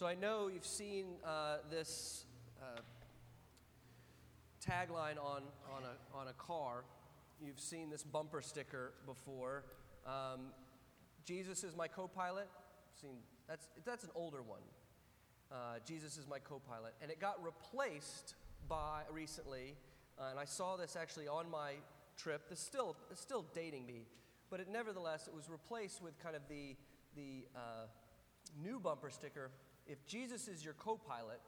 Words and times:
So 0.00 0.06
I 0.06 0.14
know 0.14 0.48
you've 0.48 0.64
seen 0.64 1.04
uh, 1.22 1.56
this 1.70 2.24
uh, 2.58 2.80
tagline 4.66 5.18
on, 5.22 5.42
on, 5.70 5.82
a, 5.82 6.16
on 6.18 6.28
a 6.28 6.32
car. 6.38 6.84
You've 7.38 7.60
seen 7.60 7.90
this 7.90 8.02
bumper 8.02 8.40
sticker 8.40 8.94
before. 9.04 9.64
Um, 10.06 10.54
Jesus 11.26 11.64
is 11.64 11.76
my 11.76 11.86
co 11.86 12.08
pilot. 12.08 12.48
Seen, 12.98 13.16
that's, 13.46 13.68
that's 13.84 14.02
an 14.02 14.08
older 14.14 14.40
one. 14.40 14.62
Uh, 15.52 15.80
Jesus 15.86 16.16
is 16.16 16.26
my 16.26 16.38
co 16.38 16.62
pilot. 16.66 16.94
And 17.02 17.10
it 17.10 17.20
got 17.20 17.36
replaced 17.44 18.36
by 18.70 19.02
recently, 19.12 19.76
uh, 20.18 20.28
and 20.30 20.38
I 20.38 20.46
saw 20.46 20.78
this 20.78 20.96
actually 20.96 21.28
on 21.28 21.50
my 21.50 21.72
trip. 22.16 22.48
This 22.48 22.60
still, 22.60 22.96
it's 23.10 23.20
still 23.20 23.44
dating 23.54 23.84
me, 23.84 24.06
but 24.48 24.60
it 24.60 24.68
nevertheless, 24.72 25.28
it 25.28 25.34
was 25.34 25.50
replaced 25.50 26.02
with 26.02 26.18
kind 26.22 26.36
of 26.36 26.40
the, 26.48 26.74
the 27.14 27.44
uh, 27.54 27.84
new 28.64 28.80
bumper 28.80 29.10
sticker 29.10 29.50
if 29.86 30.06
Jesus 30.06 30.48
is 30.48 30.64
your 30.64 30.74
co 30.74 30.96
pilot, 30.96 31.40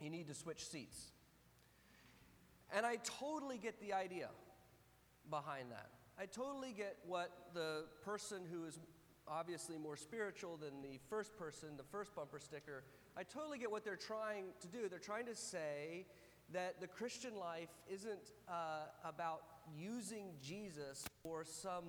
you 0.00 0.10
need 0.10 0.26
to 0.28 0.34
switch 0.34 0.64
seats. 0.66 1.12
And 2.74 2.84
I 2.84 2.96
totally 3.04 3.58
get 3.58 3.80
the 3.80 3.92
idea 3.92 4.28
behind 5.30 5.70
that. 5.70 5.90
I 6.18 6.26
totally 6.26 6.72
get 6.72 6.96
what 7.06 7.30
the 7.54 7.84
person 8.04 8.42
who 8.50 8.64
is 8.64 8.78
obviously 9.26 9.78
more 9.78 9.96
spiritual 9.96 10.56
than 10.56 10.82
the 10.82 10.98
first 11.08 11.36
person, 11.36 11.70
the 11.76 11.84
first 11.84 12.14
bumper 12.14 12.38
sticker, 12.38 12.84
I 13.16 13.22
totally 13.22 13.58
get 13.58 13.70
what 13.70 13.84
they're 13.84 13.96
trying 13.96 14.46
to 14.60 14.68
do. 14.68 14.88
They're 14.88 14.98
trying 14.98 15.26
to 15.26 15.34
say 15.34 16.06
that 16.52 16.80
the 16.80 16.86
Christian 16.86 17.36
life 17.36 17.70
isn't 17.90 18.32
uh, 18.48 18.86
about 19.04 19.42
using 19.78 20.26
Jesus 20.42 21.04
for 21.22 21.44
some 21.44 21.84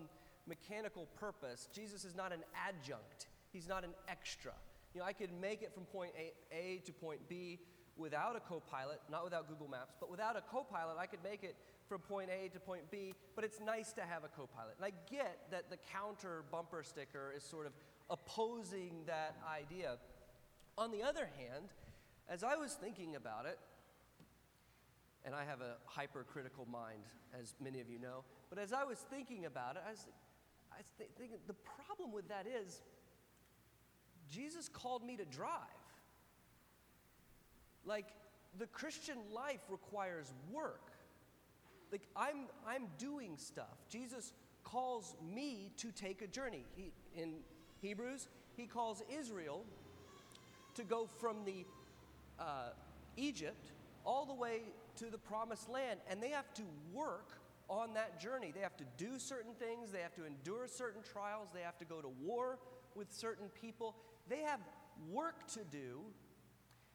mechanical 0.47 1.08
purpose. 1.19 1.67
Jesus 1.73 2.05
is 2.05 2.16
not 2.16 2.31
an 2.31 2.44
adjunct, 2.67 3.27
he's 3.52 3.67
not 3.67 3.83
an 3.83 3.91
extra. 4.08 4.53
You 4.95 5.02
know, 5.02 5.08
I 5.08 5.12
could 5.12 5.31
make 5.41 5.62
it 5.62 5.73
from 5.73 5.84
point 5.84 6.12
A, 6.54 6.81
to 6.85 6.94
point 6.94 7.20
B 7.27 7.59
without 7.97 8.38
a 8.38 8.39
co 8.39 8.61
pilot, 8.61 9.02
not 9.11 9.25
without 9.25 9.50
Google 9.50 9.67
Maps, 9.67 9.94
but 10.00 10.09
without 10.09 10.38
a 10.38 10.42
co 10.42 10.64
pilot, 10.64 10.95
I 10.97 11.06
could 11.06 11.22
make 11.22 11.44
it 11.44 11.58
from 11.89 12.00
point 12.00 12.30
A 12.30 12.47
to 12.47 12.59
point 12.61 12.89
B, 12.89 13.14
but 13.36 13.44
it's 13.44 13.59
nice 13.59 13.92
to 13.92 14.03
have 14.03 14.23
a 14.23 14.30
co 14.30 14.47
pilot. 14.47 14.75
And 14.78 14.86
I 14.86 14.92
get 15.11 15.52
that 15.52 15.69
the 15.69 15.75
counter 15.92 16.45
bumper 16.50 16.81
sticker 16.81 17.34
is 17.36 17.44
sort 17.44 17.67
of 17.67 17.73
opposing 18.09 19.03
that 19.06 19.36
idea. 19.53 19.97
On 20.78 20.92
the 20.92 21.03
other 21.03 21.28
hand, 21.38 21.66
as 22.30 22.41
I 22.41 22.56
was 22.56 22.72
thinking 22.72 23.17
about 23.17 23.45
it, 23.45 23.59
and 25.25 25.36
I 25.36 25.44
have 25.44 25.59
a 25.59 25.75
hypercritical 25.88 26.67
mind, 26.72 27.03
as 27.38 27.53
many 27.62 27.81
of 27.81 27.89
you 27.89 28.00
know, 28.00 28.23
but 28.50 28.59
as 28.59 28.72
I 28.72 28.86
was 28.86 29.00
thinking 29.09 29.45
about 29.45 29.75
it, 29.75 29.81
I 29.86 29.91
was, 29.91 30.08
I 30.72 30.78
was 30.78 31.08
thinking 31.17 31.38
the 31.47 31.53
problem 31.53 32.14
with 32.14 32.30
that 32.30 32.45
is 32.47 32.81
Jesus 34.31 34.70
called 34.70 35.04
me 35.04 35.18
to 35.18 35.26
drive. 35.26 35.52
Like, 37.86 38.08
the 38.58 38.68
Christian 38.68 39.18
life 39.34 39.62
requires 39.70 40.31
work. 40.52 40.92
Like, 41.92 42.08
I'm, 42.16 42.48
I'm 42.68 42.88
doing 42.98 43.38
stuff. 43.38 43.78
Jesus 43.90 44.34
calls 44.64 45.16
me 45.34 45.72
to 45.78 45.92
take 45.92 46.22
a 46.22 46.28
journey. 46.28 46.66
He, 46.76 46.92
in 47.16 47.36
Hebrews, 47.81 48.28
he 48.56 48.66
calls 48.66 49.03
Israel 49.20 49.64
to 50.76 50.84
go 50.84 51.08
from 51.20 51.46
the 51.46 51.66
uh, 52.40 52.70
Egypt 53.18 53.72
all 54.06 54.26
the 54.26 54.34
way 54.34 54.62
to 54.98 55.06
the 55.06 55.18
promised 55.18 55.70
land, 55.70 56.00
and 56.09 56.22
they 56.22 56.30
have 56.30 56.53
to 56.53 56.64
work 56.94 57.31
on 57.68 57.94
that 57.94 58.20
journey. 58.20 58.52
They 58.53 58.62
have 58.62 58.78
to 58.78 58.84
do 58.98 59.18
certain 59.18 59.53
things, 59.53 59.92
they 59.92 60.02
have 60.02 60.16
to 60.16 60.26
endure 60.26 60.68
certain 60.68 61.02
trials, 61.02 61.50
they 61.53 61.62
have 61.62 61.78
to 61.80 61.86
go 61.86 62.02
to 62.02 62.09
war 62.23 62.59
with 62.95 63.11
certain 63.13 63.49
people. 63.61 63.95
They 64.29 64.41
have 64.41 64.59
work 65.11 65.47
to 65.53 65.63
do. 65.63 66.01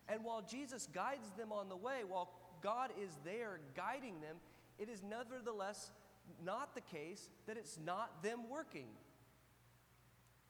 And 0.09 0.25
while 0.25 0.43
Jesus 0.43 0.89
guides 0.93 1.31
them 1.37 1.53
on 1.53 1.69
the 1.69 1.77
way, 1.77 2.01
while 2.07 2.33
God 2.63 2.91
is 3.01 3.11
there 3.25 3.61
guiding 3.77 4.21
them, 4.21 4.37
it 4.79 4.89
is 4.89 5.03
nevertheless 5.03 5.93
not 6.45 6.75
the 6.75 6.81
case 6.81 7.29
that 7.47 7.57
it's 7.57 7.79
not 7.85 8.23
them 8.23 8.49
working. 8.51 8.87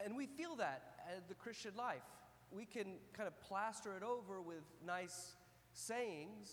And 0.05 0.17
we 0.17 0.27
feel 0.27 0.57
that 0.57 0.83
at 1.09 1.29
the 1.29 1.35
Christian 1.35 1.73
life. 1.77 2.03
We 2.51 2.65
can 2.65 2.95
kind 3.13 3.27
of 3.27 3.39
plaster 3.41 3.97
it 3.97 4.03
over 4.03 4.41
with 4.41 4.65
nice 4.85 5.33
sayings. 5.73 6.51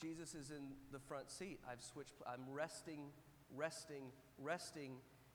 Jesus 0.00 0.34
is 0.34 0.50
in 0.50 0.72
the 0.92 0.98
front 0.98 1.30
seat. 1.30 1.60
I've 1.70 1.82
switched, 1.82 2.14
I'm 2.26 2.52
resting, 2.52 3.00
resting, 3.54 4.04
resting 4.38 4.92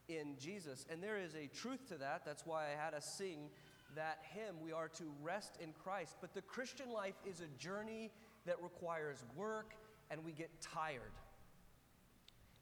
in 0.10 0.36
Jesus. 0.38 0.86
And 0.90 1.02
there 1.02 1.18
is 1.18 1.36
a 1.36 1.48
truth 1.48 1.88
to 1.90 1.96
that. 1.96 2.24
That's 2.26 2.46
why 2.46 2.66
I 2.66 2.84
had 2.84 2.94
us 2.94 3.06
sing 3.06 3.50
that 3.96 4.20
hymn. 4.34 4.56
We 4.62 4.72
are 4.72 4.90
to 4.90 5.04
rest 5.22 5.58
in 5.62 5.70
Christ. 5.84 6.18
But 6.20 6.34
the 6.34 6.42
Christian 6.42 6.92
life 6.92 7.16
is 7.26 7.42
a 7.42 7.62
journey 7.62 8.12
that 8.46 8.62
requires 8.62 9.24
work, 9.36 9.74
and 10.12 10.26
we 10.26 10.32
get 10.32 10.50
tired. 10.62 11.14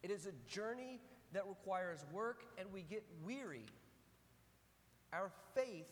It 0.04 0.12
is 0.12 0.28
a 0.28 0.34
journey 0.50 1.00
that 1.34 1.48
requires 1.48 2.06
work, 2.12 2.44
and 2.58 2.72
we 2.72 2.84
get 2.84 3.04
weary. 3.26 3.66
Our 5.12 5.32
faith 5.56 5.92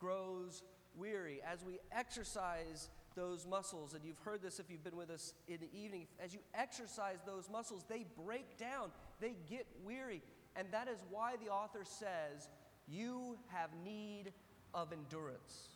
grows 0.00 0.62
weary 0.96 1.40
as 1.50 1.64
we 1.64 1.78
exercise 1.92 2.88
those 3.14 3.46
muscles. 3.46 3.94
And 3.94 4.04
you've 4.04 4.18
heard 4.18 4.42
this 4.42 4.58
if 4.58 4.70
you've 4.70 4.84
been 4.84 4.96
with 4.96 5.10
us 5.10 5.34
in 5.48 5.58
the 5.60 5.78
evening. 5.78 6.06
As 6.22 6.34
you 6.34 6.40
exercise 6.54 7.18
those 7.26 7.48
muscles, 7.50 7.84
they 7.88 8.04
break 8.24 8.58
down, 8.58 8.90
they 9.20 9.36
get 9.48 9.66
weary. 9.84 10.22
And 10.56 10.68
that 10.70 10.88
is 10.88 10.98
why 11.10 11.34
the 11.44 11.50
author 11.50 11.84
says, 11.84 12.48
You 12.86 13.36
have 13.48 13.70
need 13.84 14.32
of 14.72 14.92
endurance. 14.92 15.68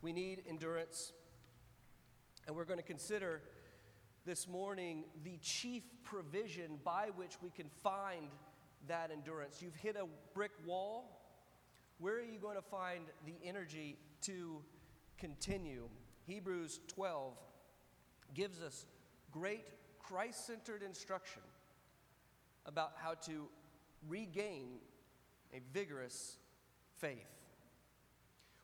We 0.00 0.12
need 0.12 0.42
endurance. 0.48 1.12
And 2.46 2.56
we're 2.56 2.64
going 2.64 2.78
to 2.78 2.84
consider 2.84 3.42
this 4.24 4.48
morning 4.48 5.04
the 5.24 5.38
chief 5.42 5.82
provision 6.04 6.78
by 6.84 7.08
which 7.16 7.32
we 7.42 7.50
can 7.50 7.68
find 7.82 8.28
that 8.86 9.10
endurance. 9.10 9.60
You've 9.60 9.74
hit 9.74 9.96
a 9.96 10.06
brick 10.34 10.52
wall. 10.64 11.22
Where 11.98 12.14
are 12.14 12.22
you 12.22 12.38
going 12.38 12.56
to 12.56 12.62
find 12.62 13.04
the 13.26 13.34
energy 13.44 13.98
to 14.22 14.62
continue? 15.18 15.88
Hebrews 16.26 16.80
12 16.88 17.34
gives 18.34 18.62
us 18.62 18.86
great 19.32 19.64
Christ 19.98 20.46
centered 20.46 20.82
instruction 20.82 21.42
about 22.68 22.92
how 23.02 23.14
to 23.14 23.48
regain 24.08 24.78
a 25.52 25.60
vigorous 25.72 26.36
faith. 26.98 27.26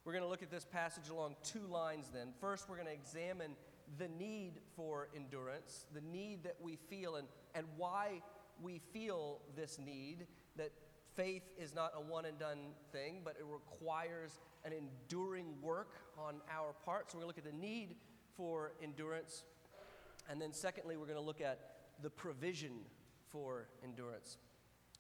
We're 0.05 0.13
going 0.13 0.23
to 0.23 0.29
look 0.29 0.43
at 0.43 0.51
this 0.51 0.67
passage 0.67 1.09
along 1.09 1.37
two 1.43 1.67
lines 1.71 2.11
then. 2.13 2.29
First, 2.39 2.69
we're 2.69 2.77
going 2.77 2.89
to 2.89 2.93
examine 2.93 3.53
the 3.99 4.09
need 4.09 4.61
for 4.77 5.09
endurance, 5.17 5.87
the 5.95 6.03
need 6.03 6.45
that 6.45 6.57
we 6.61 6.79
feel, 6.91 7.17
and, 7.17 7.27
and 7.55 7.67
why 7.79 8.21
we 8.63 8.83
feel 8.93 9.41
this 9.57 9.79
need, 9.79 10.27
that 10.57 10.71
faith 11.17 11.43
is 11.59 11.75
not 11.75 11.93
a 11.97 12.01
one 12.01 12.27
and 12.27 12.39
done 12.39 12.59
thing, 12.93 13.23
but 13.25 13.37
it 13.41 13.47
requires 13.51 14.41
an 14.67 14.73
enduring 14.73 15.55
work 15.63 15.95
on 16.19 16.37
our 16.55 16.75
part. 16.85 17.11
So 17.11 17.17
we're 17.17 17.25
going 17.25 17.35
to 17.35 17.41
look 17.41 17.47
at 17.47 17.61
the 17.61 17.67
need 17.67 17.97
for 18.37 18.73
endurance. 18.83 19.45
And 20.29 20.41
then, 20.41 20.53
secondly, 20.53 20.99
we're 20.99 21.07
going 21.07 21.19
to 21.19 21.25
look 21.25 21.41
at 21.41 21.59
the 22.03 22.11
provision 22.11 22.73
for 23.35 23.67
endurance. 23.83 24.39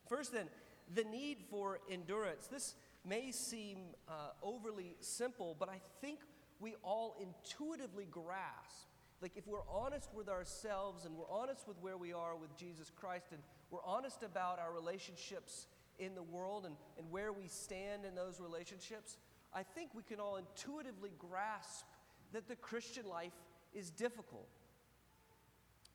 First, 0.08 0.32
then, 0.32 0.48
the 0.92 1.04
need 1.04 1.38
for 1.48 1.78
endurance. 1.88 2.48
This 2.48 2.74
may 3.06 3.30
seem 3.30 3.78
uh, 4.08 4.30
overly 4.42 4.96
simple, 5.00 5.56
but 5.58 5.68
I 5.68 5.80
think 6.00 6.18
we 6.58 6.74
all 6.82 7.16
intuitively 7.20 8.06
grasp. 8.10 8.88
Like, 9.22 9.36
if 9.36 9.46
we're 9.46 9.66
honest 9.70 10.10
with 10.12 10.28
ourselves 10.28 11.04
and 11.04 11.14
we're 11.16 11.30
honest 11.30 11.68
with 11.68 11.78
where 11.80 11.96
we 11.96 12.12
are 12.12 12.34
with 12.36 12.54
Jesus 12.58 12.90
Christ 12.90 13.26
and 13.30 13.40
we're 13.70 13.84
honest 13.84 14.24
about 14.24 14.58
our 14.58 14.72
relationships 14.72 15.68
in 16.00 16.16
the 16.16 16.22
world 16.22 16.66
and, 16.66 16.74
and 16.98 17.08
where 17.12 17.32
we 17.32 17.46
stand 17.46 18.04
in 18.04 18.16
those 18.16 18.40
relationships, 18.40 19.16
I 19.54 19.62
think 19.62 19.90
we 19.94 20.02
can 20.02 20.18
all 20.18 20.36
intuitively 20.36 21.12
grasp 21.18 21.86
that 22.32 22.48
the 22.48 22.56
Christian 22.56 23.06
life 23.06 23.32
is 23.72 23.90
difficult. 23.90 24.48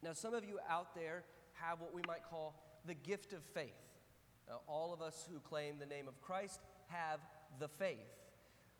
Now, 0.02 0.14
some 0.14 0.34
of 0.34 0.46
you 0.46 0.58
out 0.70 0.96
there 0.96 1.26
have 1.62 1.80
what 1.82 1.94
we 1.94 2.02
might 2.08 2.24
call 2.30 2.56
the 2.86 2.94
gift 2.94 3.34
of 3.34 3.44
faith. 3.54 3.74
Now, 4.48 4.62
all 4.68 4.94
of 4.94 5.02
us 5.02 5.28
who 5.32 5.40
claim 5.40 5.76
the 5.80 5.86
name 5.86 6.08
of 6.08 6.20
Christ 6.22 6.60
have 6.88 7.20
the 7.60 7.68
faith. 7.68 7.98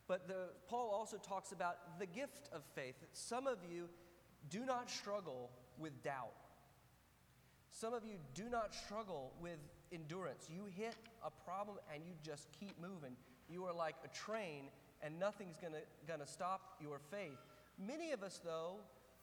But 0.08 0.28
the, 0.28 0.50
Paul 0.68 0.90
also 0.90 1.18
talks 1.18 1.52
about 1.52 2.00
the 2.00 2.08
gift 2.08 2.50
of 2.52 2.64
faith. 2.74 2.96
Some 3.14 3.46
of 3.46 3.60
you 3.70 3.88
do 4.50 4.66
not 4.66 4.90
struggle 4.90 5.52
with 5.78 6.02
doubt. 6.02 6.34
Some 7.70 7.94
of 7.94 8.04
you 8.04 8.16
do 8.34 8.50
not 8.50 8.74
struggle 8.74 9.34
with 9.40 9.60
endurance. 9.92 10.48
You 10.50 10.66
hit 10.76 10.96
a 11.24 11.30
problem 11.30 11.78
and 11.94 12.04
you 12.04 12.14
just 12.24 12.48
keep 12.60 12.80
moving. 12.82 13.16
You 13.48 13.66
are 13.66 13.74
like 13.74 13.96
a 14.04 14.08
train 14.08 14.66
and 15.04 15.20
nothing's 15.20 15.58
gonna, 15.58 15.82
gonna 16.08 16.28
stop 16.28 16.78
your 16.82 17.00
faith. 17.12 17.38
Many 17.78 18.12
of 18.12 18.24
us, 18.24 18.42
though, 18.44 18.78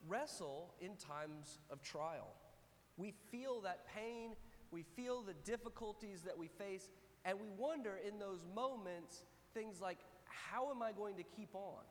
wrestle 0.07 0.73
in 0.81 0.97
times 0.97 1.59
of 1.71 1.83
trial. 1.83 2.29
We 2.97 3.13
feel 3.31 3.61
that 3.63 3.87
pain, 3.95 4.31
we 4.71 4.83
feel 4.83 5.23
the 5.23 5.35
difficulties 5.45 6.23
that 6.23 6.37
we 6.37 6.49
face, 6.49 6.89
and 7.25 7.39
we 7.41 7.49
wonder 7.57 7.99
in 8.07 8.19
those 8.19 8.47
moments 8.55 9.25
things 9.55 9.81
like, 9.81 9.99
how 10.25 10.71
am 10.71 10.83
I 10.83 10.93
going 10.93 11.17
to 11.17 11.23
keep 11.23 11.55
on? 11.55 11.83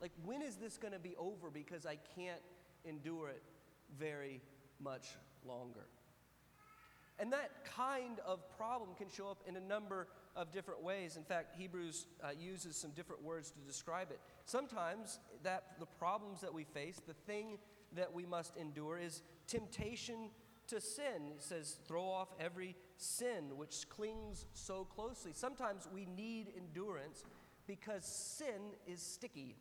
Like, 0.00 0.12
when 0.24 0.42
is 0.42 0.56
this 0.56 0.76
going 0.76 0.92
to 0.92 0.98
be 0.98 1.14
over 1.16 1.50
because 1.50 1.86
I 1.86 1.98
can't 2.14 2.40
endure 2.84 3.28
it 3.28 3.42
very 3.98 4.40
much 4.80 5.06
longer? 5.46 5.86
And 7.18 7.32
that 7.32 7.50
kind 7.64 8.18
of 8.26 8.40
problem 8.58 8.90
can 8.96 9.08
show 9.08 9.28
up 9.28 9.38
in 9.46 9.56
a 9.56 9.60
number 9.60 10.08
of 10.34 10.52
different 10.52 10.82
ways. 10.82 11.16
In 11.16 11.24
fact, 11.24 11.54
Hebrews 11.58 12.06
uh, 12.22 12.28
uses 12.38 12.76
some 12.76 12.90
different 12.90 13.22
words 13.22 13.50
to 13.52 13.60
describe 13.60 14.10
it. 14.10 14.20
Sometimes 14.44 15.18
that 15.42 15.64
the 15.80 15.86
problems 15.86 16.42
that 16.42 16.52
we 16.52 16.64
face, 16.64 17.00
the 17.06 17.14
thing 17.26 17.56
that 17.94 18.12
we 18.12 18.26
must 18.26 18.54
endure 18.58 18.98
is 18.98 19.22
temptation 19.46 20.30
to 20.68 20.80
sin. 20.80 21.32
It 21.36 21.42
says, 21.42 21.76
throw 21.86 22.04
off 22.04 22.28
every 22.40 22.76
sin 22.96 23.56
which 23.56 23.88
clings 23.88 24.46
so 24.54 24.84
closely. 24.84 25.32
Sometimes 25.34 25.88
we 25.92 26.06
need 26.06 26.52
endurance 26.56 27.24
because 27.66 28.04
sin 28.04 28.74
is 28.86 29.00
sticky. 29.00 29.56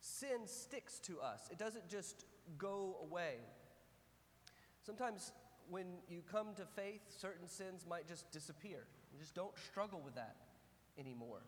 Sin 0.00 0.46
sticks 0.46 0.98
to 1.00 1.20
us, 1.20 1.48
it 1.50 1.58
doesn't 1.58 1.88
just 1.88 2.26
go 2.58 2.98
away. 3.02 3.36
Sometimes 4.84 5.32
when 5.70 5.86
you 6.08 6.22
come 6.30 6.48
to 6.56 6.66
faith, 6.76 7.00
certain 7.08 7.48
sins 7.48 7.86
might 7.88 8.06
just 8.06 8.30
disappear. 8.30 8.86
You 9.12 9.18
just 9.18 9.34
don't 9.34 9.56
struggle 9.70 10.02
with 10.04 10.14
that 10.16 10.36
anymore. 10.98 11.40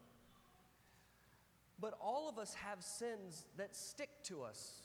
But 1.78 1.98
all 2.00 2.28
of 2.28 2.38
us 2.38 2.54
have 2.54 2.82
sins 2.82 3.44
that 3.58 3.76
stick 3.76 4.08
to 4.24 4.42
us, 4.42 4.80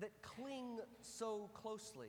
that 0.00 0.10
cling 0.22 0.78
so 1.00 1.50
closely. 1.54 2.08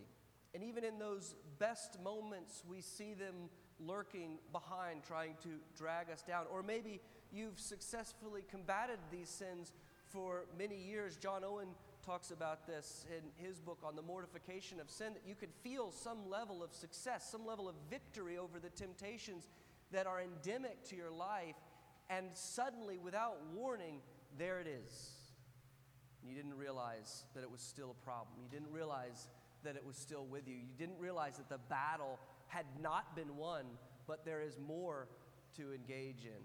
And 0.53 0.63
even 0.63 0.83
in 0.83 0.99
those 0.99 1.35
best 1.59 1.99
moments, 2.01 2.63
we 2.67 2.81
see 2.81 3.13
them 3.13 3.49
lurking 3.79 4.37
behind, 4.51 5.03
trying 5.03 5.35
to 5.43 5.49
drag 5.77 6.09
us 6.09 6.21
down. 6.21 6.45
Or 6.51 6.63
maybe 6.63 7.01
you've 7.31 7.59
successfully 7.59 8.43
combated 8.49 8.99
these 9.11 9.29
sins 9.29 9.73
for 10.09 10.45
many 10.57 10.77
years. 10.77 11.17
John 11.17 11.43
Owen 11.43 11.69
talks 12.05 12.31
about 12.31 12.67
this 12.67 13.05
in 13.09 13.45
his 13.45 13.59
book 13.59 13.79
on 13.83 13.95
the 13.95 14.01
mortification 14.01 14.79
of 14.79 14.89
sin 14.89 15.13
that 15.13 15.23
you 15.27 15.35
could 15.35 15.53
feel 15.63 15.91
some 15.91 16.29
level 16.29 16.61
of 16.61 16.73
success, 16.73 17.27
some 17.31 17.45
level 17.45 17.67
of 17.67 17.75
victory 17.89 18.37
over 18.37 18.59
the 18.59 18.69
temptations 18.69 19.47
that 19.91 20.05
are 20.05 20.21
endemic 20.21 20.83
to 20.89 20.95
your 20.95 21.11
life, 21.11 21.55
and 22.09 22.27
suddenly, 22.33 22.97
without 22.97 23.37
warning, 23.53 24.01
there 24.37 24.59
it 24.59 24.67
is. 24.67 25.22
You 26.27 26.35
didn't 26.35 26.57
realize 26.57 27.25
that 27.35 27.43
it 27.43 27.51
was 27.51 27.61
still 27.61 27.95
a 27.99 28.05
problem. 28.05 28.37
You 28.41 28.49
didn't 28.49 28.73
realize 28.73 29.27
that 29.63 29.75
it 29.75 29.85
was 29.85 29.95
still 29.95 30.25
with 30.25 30.47
you. 30.47 30.55
You 30.55 30.73
didn't 30.77 30.99
realize 30.99 31.37
that 31.37 31.49
the 31.49 31.59
battle 31.69 32.19
had 32.47 32.65
not 32.81 33.15
been 33.15 33.37
won, 33.37 33.65
but 34.07 34.25
there 34.25 34.41
is 34.41 34.57
more 34.65 35.07
to 35.57 35.73
engage 35.73 36.25
in. 36.25 36.43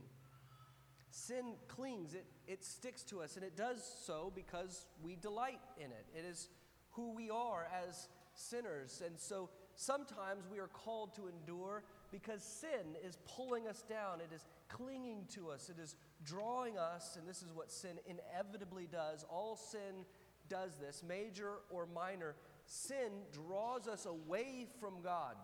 Sin 1.10 1.54
clings, 1.68 2.14
it, 2.14 2.26
it 2.46 2.64
sticks 2.64 3.02
to 3.04 3.20
us, 3.20 3.36
and 3.36 3.44
it 3.44 3.56
does 3.56 3.82
so 4.04 4.32
because 4.34 4.86
we 5.02 5.16
delight 5.16 5.60
in 5.78 5.86
it. 5.86 6.06
It 6.14 6.24
is 6.24 6.48
who 6.90 7.14
we 7.14 7.30
are 7.30 7.66
as 7.86 8.08
sinners. 8.34 9.02
And 9.04 9.18
so 9.18 9.48
sometimes 9.74 10.44
we 10.50 10.58
are 10.58 10.68
called 10.68 11.14
to 11.16 11.28
endure 11.28 11.84
because 12.10 12.42
sin 12.42 12.96
is 13.04 13.18
pulling 13.36 13.66
us 13.66 13.82
down, 13.88 14.20
it 14.20 14.34
is 14.34 14.44
clinging 14.68 15.26
to 15.34 15.50
us, 15.50 15.68
it 15.68 15.80
is 15.80 15.96
drawing 16.24 16.78
us, 16.78 17.16
and 17.18 17.28
this 17.28 17.42
is 17.42 17.52
what 17.52 17.70
sin 17.70 17.98
inevitably 18.06 18.88
does. 18.90 19.24
All 19.28 19.56
sin 19.56 20.04
does 20.48 20.76
this, 20.78 21.02
major 21.06 21.52
or 21.70 21.86
minor. 21.86 22.34
Sin 22.66 23.22
draws 23.32 23.86
us 23.88 24.06
away 24.06 24.66
from 24.80 25.02
God. 25.02 25.36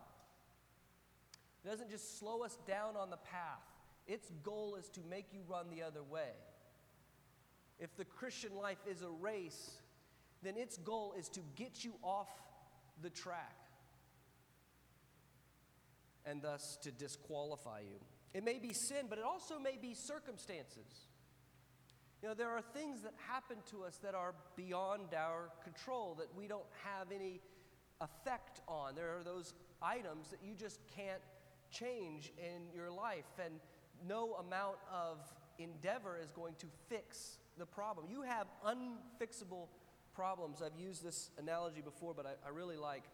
It 1.65 1.69
doesn't 1.69 1.91
just 1.91 2.19
slow 2.19 2.43
us 2.43 2.59
down 2.67 2.97
on 2.97 3.11
the 3.11 3.17
path, 3.17 3.63
its 4.07 4.31
goal 4.43 4.77
is 4.77 4.89
to 4.91 5.01
make 5.09 5.33
you 5.33 5.41
run 5.49 5.67
the 5.71 5.83
other 5.83 6.03
way. 6.03 6.31
If 7.79 7.97
the 7.97 8.05
Christian 8.05 8.55
life 8.55 8.79
is 8.89 9.03
a 9.03 9.09
race, 9.09 9.73
then 10.43 10.57
its 10.57 10.77
goal 10.77 11.15
is 11.19 11.29
to 11.31 11.41
get 11.57 11.85
you 11.85 11.95
off 12.03 12.29
the 13.03 13.11
track 13.11 13.64
and 16.27 16.43
thus 16.43 16.79
to 16.83 16.91
disqualify 16.91 17.81
you. 17.81 17.99
It 18.33 18.45
may 18.45 18.59
be 18.59 18.73
sin, 18.73 19.07
but 19.09 19.19
it 19.19 19.25
also 19.25 19.59
may 19.59 19.77
be 19.81 19.95
circumstances. 19.95 21.07
You 22.23 22.29
know, 22.29 22.35
there 22.35 22.51
are 22.51 22.63
things 22.63 23.03
that 23.03 23.13
happen 23.29 23.59
to 23.71 23.85
us 23.85 23.99
that 24.03 24.15
are 24.15 24.35
beyond 24.57 25.15
our 25.15 25.51
control, 25.63 26.15
that 26.19 26.35
we 26.37 26.49
don't 26.49 26.65
have 26.83 27.13
any 27.15 27.41
effect 28.01 28.61
on. 28.67 28.95
There 28.95 29.17
are 29.19 29.23
those 29.23 29.55
items 29.83 30.31
that 30.31 30.39
you 30.43 30.55
just 30.55 30.81
can't 30.97 31.21
change 31.71 32.33
in 32.39 32.75
your 32.75 32.91
life, 32.91 33.27
and 33.45 33.61
no 34.09 34.35
amount 34.35 34.77
of 34.91 35.19
endeavor 35.59 36.19
is 36.23 36.31
going 36.31 36.55
to 36.61 36.67
fix 36.89 37.39
the 37.59 37.67
problem. 37.67 38.07
You 38.11 38.23
have 38.23 38.47
unfixable 38.67 39.69
problems. 40.15 40.63
I've 40.63 40.81
used 40.81 41.05
this 41.05 41.31
analogy 41.39 41.83
before, 41.83 42.15
but 42.15 42.27
I, 42.27 42.47
I 42.47 42.51
really 42.51 42.77
like 42.77 43.05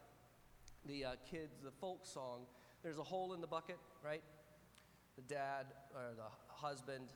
the 0.86 1.04
uh, 1.04 1.10
kids, 1.30 1.58
the 1.62 1.72
folk 1.72 2.06
song 2.06 2.46
there's 2.82 2.98
a 2.98 3.02
hole 3.02 3.32
in 3.34 3.40
the 3.40 3.46
bucket, 3.46 3.78
right? 4.04 4.22
The 5.16 5.22
dad 5.22 5.66
or 5.94 6.14
the 6.16 6.30
husband 6.48 7.08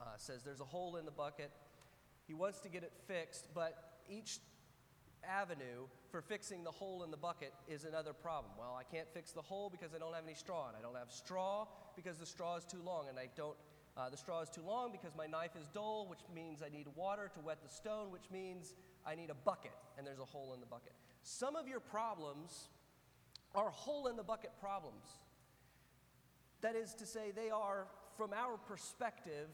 uh, 0.00 0.04
says 0.16 0.42
there's 0.42 0.60
a 0.60 0.64
hole 0.64 0.96
in 0.96 1.04
the 1.04 1.10
bucket. 1.10 1.50
He 2.26 2.34
wants 2.34 2.60
to 2.60 2.68
get 2.68 2.82
it 2.82 2.92
fixed, 3.06 3.48
but 3.54 4.00
each 4.08 4.38
avenue 5.24 5.86
for 6.10 6.22
fixing 6.22 6.64
the 6.64 6.70
hole 6.70 7.02
in 7.04 7.10
the 7.10 7.16
bucket 7.16 7.52
is 7.68 7.84
another 7.84 8.12
problem. 8.12 8.52
Well, 8.58 8.78
I 8.78 8.84
can't 8.84 9.08
fix 9.12 9.32
the 9.32 9.42
hole 9.42 9.70
because 9.70 9.94
I 9.94 9.98
don't 9.98 10.14
have 10.14 10.24
any 10.24 10.34
straw, 10.34 10.68
and 10.68 10.76
I 10.76 10.80
don't 10.80 10.96
have 10.96 11.10
straw 11.10 11.66
because 11.96 12.18
the 12.18 12.26
straw 12.26 12.56
is 12.56 12.64
too 12.64 12.80
long, 12.84 13.08
and 13.08 13.18
I 13.18 13.28
don't. 13.36 13.56
Uh, 13.96 14.08
the 14.08 14.16
straw 14.16 14.40
is 14.40 14.48
too 14.48 14.62
long 14.64 14.92
because 14.92 15.10
my 15.16 15.26
knife 15.26 15.56
is 15.58 15.66
dull, 15.74 16.06
which 16.08 16.20
means 16.32 16.62
I 16.64 16.68
need 16.68 16.86
water 16.94 17.30
to 17.34 17.40
wet 17.40 17.58
the 17.62 17.68
stone, 17.68 18.12
which 18.12 18.30
means 18.32 18.74
I 19.04 19.16
need 19.16 19.30
a 19.30 19.34
bucket, 19.34 19.72
and 19.96 20.06
there's 20.06 20.20
a 20.20 20.24
hole 20.24 20.54
in 20.54 20.60
the 20.60 20.66
bucket. 20.66 20.92
Some 21.22 21.56
of 21.56 21.66
your 21.66 21.80
problems 21.80 22.68
are 23.54 23.70
hole 23.70 24.06
in 24.06 24.16
the 24.16 24.22
bucket 24.22 24.50
problems. 24.60 25.06
That 26.60 26.74
is 26.74 26.94
to 26.94 27.06
say, 27.06 27.30
they 27.34 27.50
are, 27.50 27.86
from 28.16 28.32
our 28.32 28.56
perspective, 28.56 29.48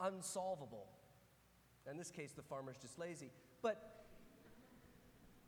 unsolvable. 0.00 0.86
In 1.90 1.96
this 1.96 2.10
case, 2.10 2.32
the 2.32 2.42
farmer's 2.42 2.76
just 2.76 2.98
lazy. 2.98 3.30
But 3.62 3.96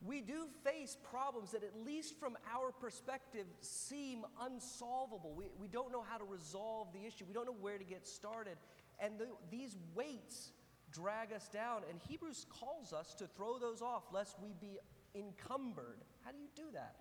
we 0.06 0.20
do 0.20 0.46
face 0.64 0.96
problems 1.10 1.50
that, 1.50 1.64
at 1.64 1.74
least 1.84 2.18
from 2.18 2.36
our 2.54 2.70
perspective, 2.70 3.46
seem 3.60 4.24
unsolvable. 4.40 5.34
We, 5.36 5.46
we 5.58 5.68
don't 5.68 5.90
know 5.90 6.04
how 6.08 6.18
to 6.18 6.24
resolve 6.24 6.92
the 6.92 7.06
issue, 7.06 7.24
we 7.26 7.34
don't 7.34 7.46
know 7.46 7.56
where 7.60 7.78
to 7.78 7.84
get 7.84 8.06
started. 8.06 8.56
And 9.00 9.18
the, 9.18 9.26
these 9.50 9.76
weights 9.94 10.52
drag 10.92 11.32
us 11.32 11.48
down. 11.48 11.82
And 11.90 12.00
Hebrews 12.08 12.46
calls 12.48 12.92
us 12.92 13.14
to 13.14 13.26
throw 13.26 13.58
those 13.58 13.82
off 13.82 14.04
lest 14.12 14.36
we 14.40 14.54
be 14.60 14.78
encumbered. 15.14 15.98
How 16.24 16.30
do 16.32 16.38
you 16.38 16.48
do 16.54 16.70
that? 16.74 16.94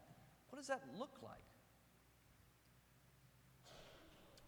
What 0.49 0.57
does 0.57 0.67
that 0.67 0.81
look 0.97 1.17
like? 1.23 1.37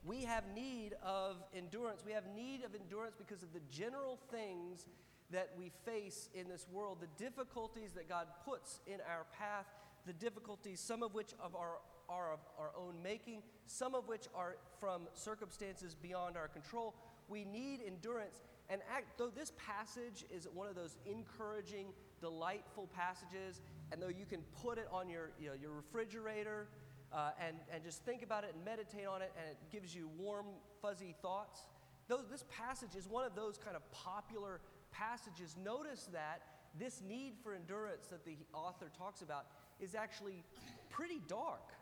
We 0.04 0.24
have 0.24 0.44
need 0.56 0.96
of 1.04 1.38
endurance. 1.54 2.04
We 2.06 2.14
have 2.14 2.24
need 2.36 2.64
of 2.64 2.74
endurance 2.74 3.16
because 3.18 3.44
of 3.44 3.54
the 3.54 3.60
general 3.70 4.18
things 4.32 4.86
that 5.32 5.52
we 5.58 5.72
face 5.86 6.30
in 6.34 6.48
this 6.48 6.66
world, 6.72 6.98
the 7.02 7.24
difficulties 7.24 7.92
that 7.94 8.10
God 8.10 8.28
puts 8.46 8.80
in 8.88 9.00
our 9.02 9.26
path, 9.38 9.66
the 10.08 10.14
difficulties, 10.14 10.80
some 10.80 11.04
of 11.04 11.14
which 11.14 11.34
of 11.40 11.56
our, 11.56 11.78
are 12.08 12.34
of 12.34 12.40
our 12.58 12.72
own 12.78 12.96
making, 13.04 13.44
some 13.68 13.94
of 13.94 14.08
which 14.08 14.28
are 14.34 14.56
from 14.80 15.04
circumstances 15.14 15.94
beyond 15.94 16.36
our 16.36 16.48
control. 16.48 16.96
We 17.28 17.46
need 17.46 17.82
endurance. 17.86 18.42
And 18.70 18.82
act, 18.92 19.18
though 19.18 19.30
this 19.30 19.52
passage 19.58 20.26
is 20.32 20.48
one 20.54 20.68
of 20.68 20.76
those 20.76 20.98
encouraging, 21.06 21.88
delightful 22.22 22.90
passages, 22.96 23.62
and 23.92 24.02
though 24.02 24.08
you 24.10 24.26
can 24.26 24.42
put 24.62 24.78
it 24.78 24.88
on 24.92 25.10
your, 25.10 25.32
you 25.40 25.48
know, 25.48 25.56
your 25.60 25.72
refrigerator 25.72 26.68
uh, 27.12 27.32
and, 27.46 27.58
and 27.74 27.84
just 27.84 28.04
think 28.06 28.22
about 28.24 28.44
it 28.44 28.54
and 28.56 28.64
meditate 28.64 29.08
on 29.08 29.22
it, 29.22 29.32
and 29.38 29.50
it 29.50 29.58
gives 29.72 29.96
you 29.96 30.10
warm, 30.18 30.46
fuzzy 30.82 31.16
thoughts, 31.22 31.62
those, 32.08 32.26
this 32.30 32.44
passage 32.50 32.96
is 32.96 33.08
one 33.08 33.26
of 33.26 33.36
those 33.36 33.58
kind 33.58 33.76
of 33.76 33.92
popular 33.92 34.62
passages. 34.92 35.56
Notice 35.64 36.08
that 36.12 36.42
this 36.78 37.02
need 37.08 37.34
for 37.44 37.54
endurance 37.54 38.08
that 38.08 38.26
the 38.26 38.38
author 38.54 38.92
talks 38.98 39.22
about 39.22 39.46
is 39.80 39.96
actually 39.96 40.44
pretty 40.90 41.22
dark. 41.28 41.74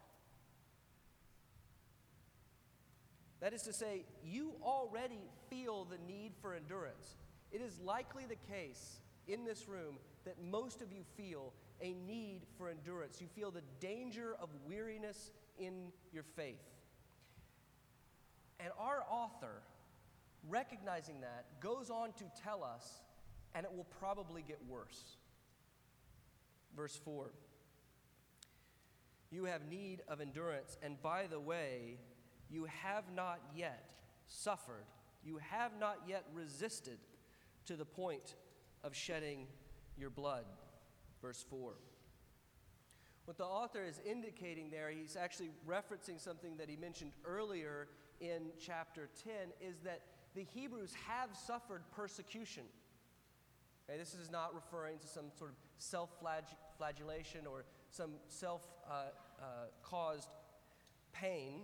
That 3.39 3.53
is 3.53 3.61
to 3.63 3.73
say, 3.73 4.05
you 4.23 4.53
already 4.63 5.19
feel 5.49 5.85
the 5.85 5.97
need 6.11 6.31
for 6.41 6.55
endurance. 6.55 7.15
It 7.51 7.61
is 7.61 7.79
likely 7.79 8.25
the 8.25 8.35
case 8.51 8.99
in 9.27 9.45
this 9.45 9.67
room 9.67 9.97
that 10.25 10.35
most 10.41 10.81
of 10.81 10.91
you 10.91 11.03
feel 11.15 11.53
a 11.81 11.93
need 11.93 12.41
for 12.57 12.69
endurance. 12.69 13.21
You 13.21 13.27
feel 13.27 13.51
the 13.51 13.63
danger 13.79 14.35
of 14.41 14.49
weariness 14.65 15.31
in 15.57 15.91
your 16.11 16.23
faith. 16.23 16.63
And 18.59 18.71
our 18.79 19.03
author, 19.09 19.61
recognizing 20.47 21.21
that, 21.21 21.45
goes 21.59 21.89
on 21.89 22.13
to 22.13 22.25
tell 22.43 22.63
us, 22.63 23.01
and 23.53 23.65
it 23.65 23.71
will 23.75 23.87
probably 23.99 24.41
get 24.41 24.59
worse. 24.67 25.17
Verse 26.75 26.99
4 27.03 27.31
You 29.29 29.45
have 29.45 29.67
need 29.69 30.01
of 30.07 30.21
endurance. 30.21 30.77
And 30.81 31.01
by 31.01 31.27
the 31.27 31.39
way, 31.39 31.99
you 32.49 32.67
have 32.83 33.03
not 33.13 33.39
yet 33.55 33.83
suffered, 34.25 34.85
you 35.23 35.39
have 35.49 35.71
not 35.79 35.99
yet 36.07 36.23
resisted 36.33 36.97
to 37.65 37.75
the 37.75 37.85
point 37.85 38.35
of 38.83 38.95
shedding 38.95 39.47
your 39.97 40.09
blood. 40.09 40.45
Verse 41.27 41.43
4. 41.49 41.73
What 43.25 43.37
the 43.37 43.43
author 43.43 43.83
is 43.83 43.99
indicating 44.09 44.69
there, 44.69 44.89
he's 44.89 45.17
actually 45.17 45.49
referencing 45.67 46.21
something 46.21 46.55
that 46.55 46.69
he 46.69 46.77
mentioned 46.77 47.11
earlier 47.25 47.89
in 48.21 48.43
chapter 48.65 49.09
10, 49.25 49.33
is 49.59 49.81
that 49.83 50.03
the 50.35 50.45
Hebrews 50.45 50.93
have 51.05 51.35
suffered 51.35 51.81
persecution. 51.93 52.63
Okay, 53.89 53.99
this 53.99 54.13
is 54.13 54.31
not 54.31 54.55
referring 54.55 54.99
to 54.99 55.07
some 55.07 55.25
sort 55.37 55.49
of 55.49 55.57
self 55.79 56.11
flagellation 56.77 57.45
or 57.45 57.65
some 57.89 58.11
self 58.29 58.65
uh, 58.89 58.93
uh, 59.41 59.43
caused 59.83 60.29
pain, 61.11 61.63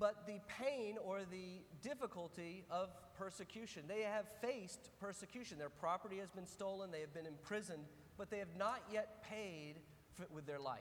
but 0.00 0.26
the 0.26 0.40
pain 0.48 0.96
or 1.00 1.20
the 1.20 1.62
difficulty 1.80 2.64
of 2.70 2.88
persecution. 3.18 3.84
They 3.88 4.02
have 4.02 4.26
faced 4.40 4.90
persecution. 5.00 5.58
Their 5.58 5.68
property 5.68 6.18
has 6.18 6.30
been 6.30 6.46
stolen, 6.46 6.90
they 6.90 7.00
have 7.00 7.14
been 7.14 7.26
imprisoned, 7.26 7.84
but 8.18 8.30
they 8.30 8.38
have 8.38 8.56
not 8.58 8.82
yet 8.92 9.24
paid 9.28 9.74
with 10.32 10.46
their 10.46 10.60
life. 10.60 10.80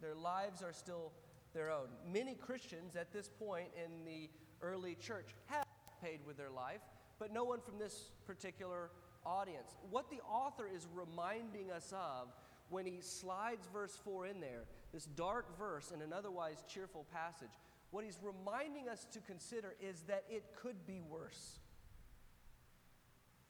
Their 0.00 0.14
lives 0.14 0.62
are 0.62 0.72
still 0.72 1.12
their 1.54 1.70
own. 1.70 1.88
Many 2.12 2.34
Christians 2.34 2.96
at 2.96 3.12
this 3.12 3.28
point 3.28 3.68
in 3.82 4.04
the 4.04 4.28
early 4.60 4.96
church 4.96 5.34
have 5.46 5.64
paid 6.02 6.20
with 6.26 6.36
their 6.36 6.50
life, 6.50 6.80
but 7.18 7.32
no 7.32 7.44
one 7.44 7.60
from 7.60 7.78
this 7.78 8.10
particular 8.26 8.90
audience. 9.24 9.76
What 9.90 10.10
the 10.10 10.20
author 10.28 10.66
is 10.72 10.86
reminding 10.94 11.70
us 11.70 11.92
of 11.92 12.28
when 12.70 12.86
he 12.86 13.00
slides 13.00 13.68
verse 13.72 13.96
4 14.04 14.26
in 14.26 14.40
there, 14.40 14.64
this 14.92 15.04
dark 15.04 15.56
verse 15.58 15.92
in 15.92 16.02
an 16.02 16.12
otherwise 16.12 16.64
cheerful 16.68 17.06
passage, 17.12 17.50
what 17.94 18.02
he's 18.02 18.18
reminding 18.20 18.88
us 18.88 19.06
to 19.12 19.20
consider 19.20 19.76
is 19.80 20.00
that 20.08 20.24
it 20.28 20.42
could 20.60 20.84
be 20.84 21.00
worse. 21.08 21.60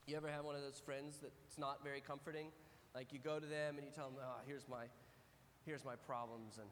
You 0.07 0.19
ever 0.19 0.29
have 0.29 0.45
one 0.45 0.55
of 0.55 0.61
those 0.61 0.79
friends 0.85 1.19
that's 1.23 1.57
not 1.57 1.83
very 1.83 2.03
comforting? 2.03 2.49
Like 2.95 3.11
you 3.11 3.19
go 3.19 3.41
to 3.41 3.47
them 3.47 3.79
and 3.79 3.87
you 3.87 3.91
tell 3.91 4.11
them, 4.11 4.19
oh, 4.21 4.41
here's 4.47 4.69
my, 4.69 4.85
here's 5.65 5.83
my 5.83 5.97
problems 5.97 6.59
and 6.59 6.69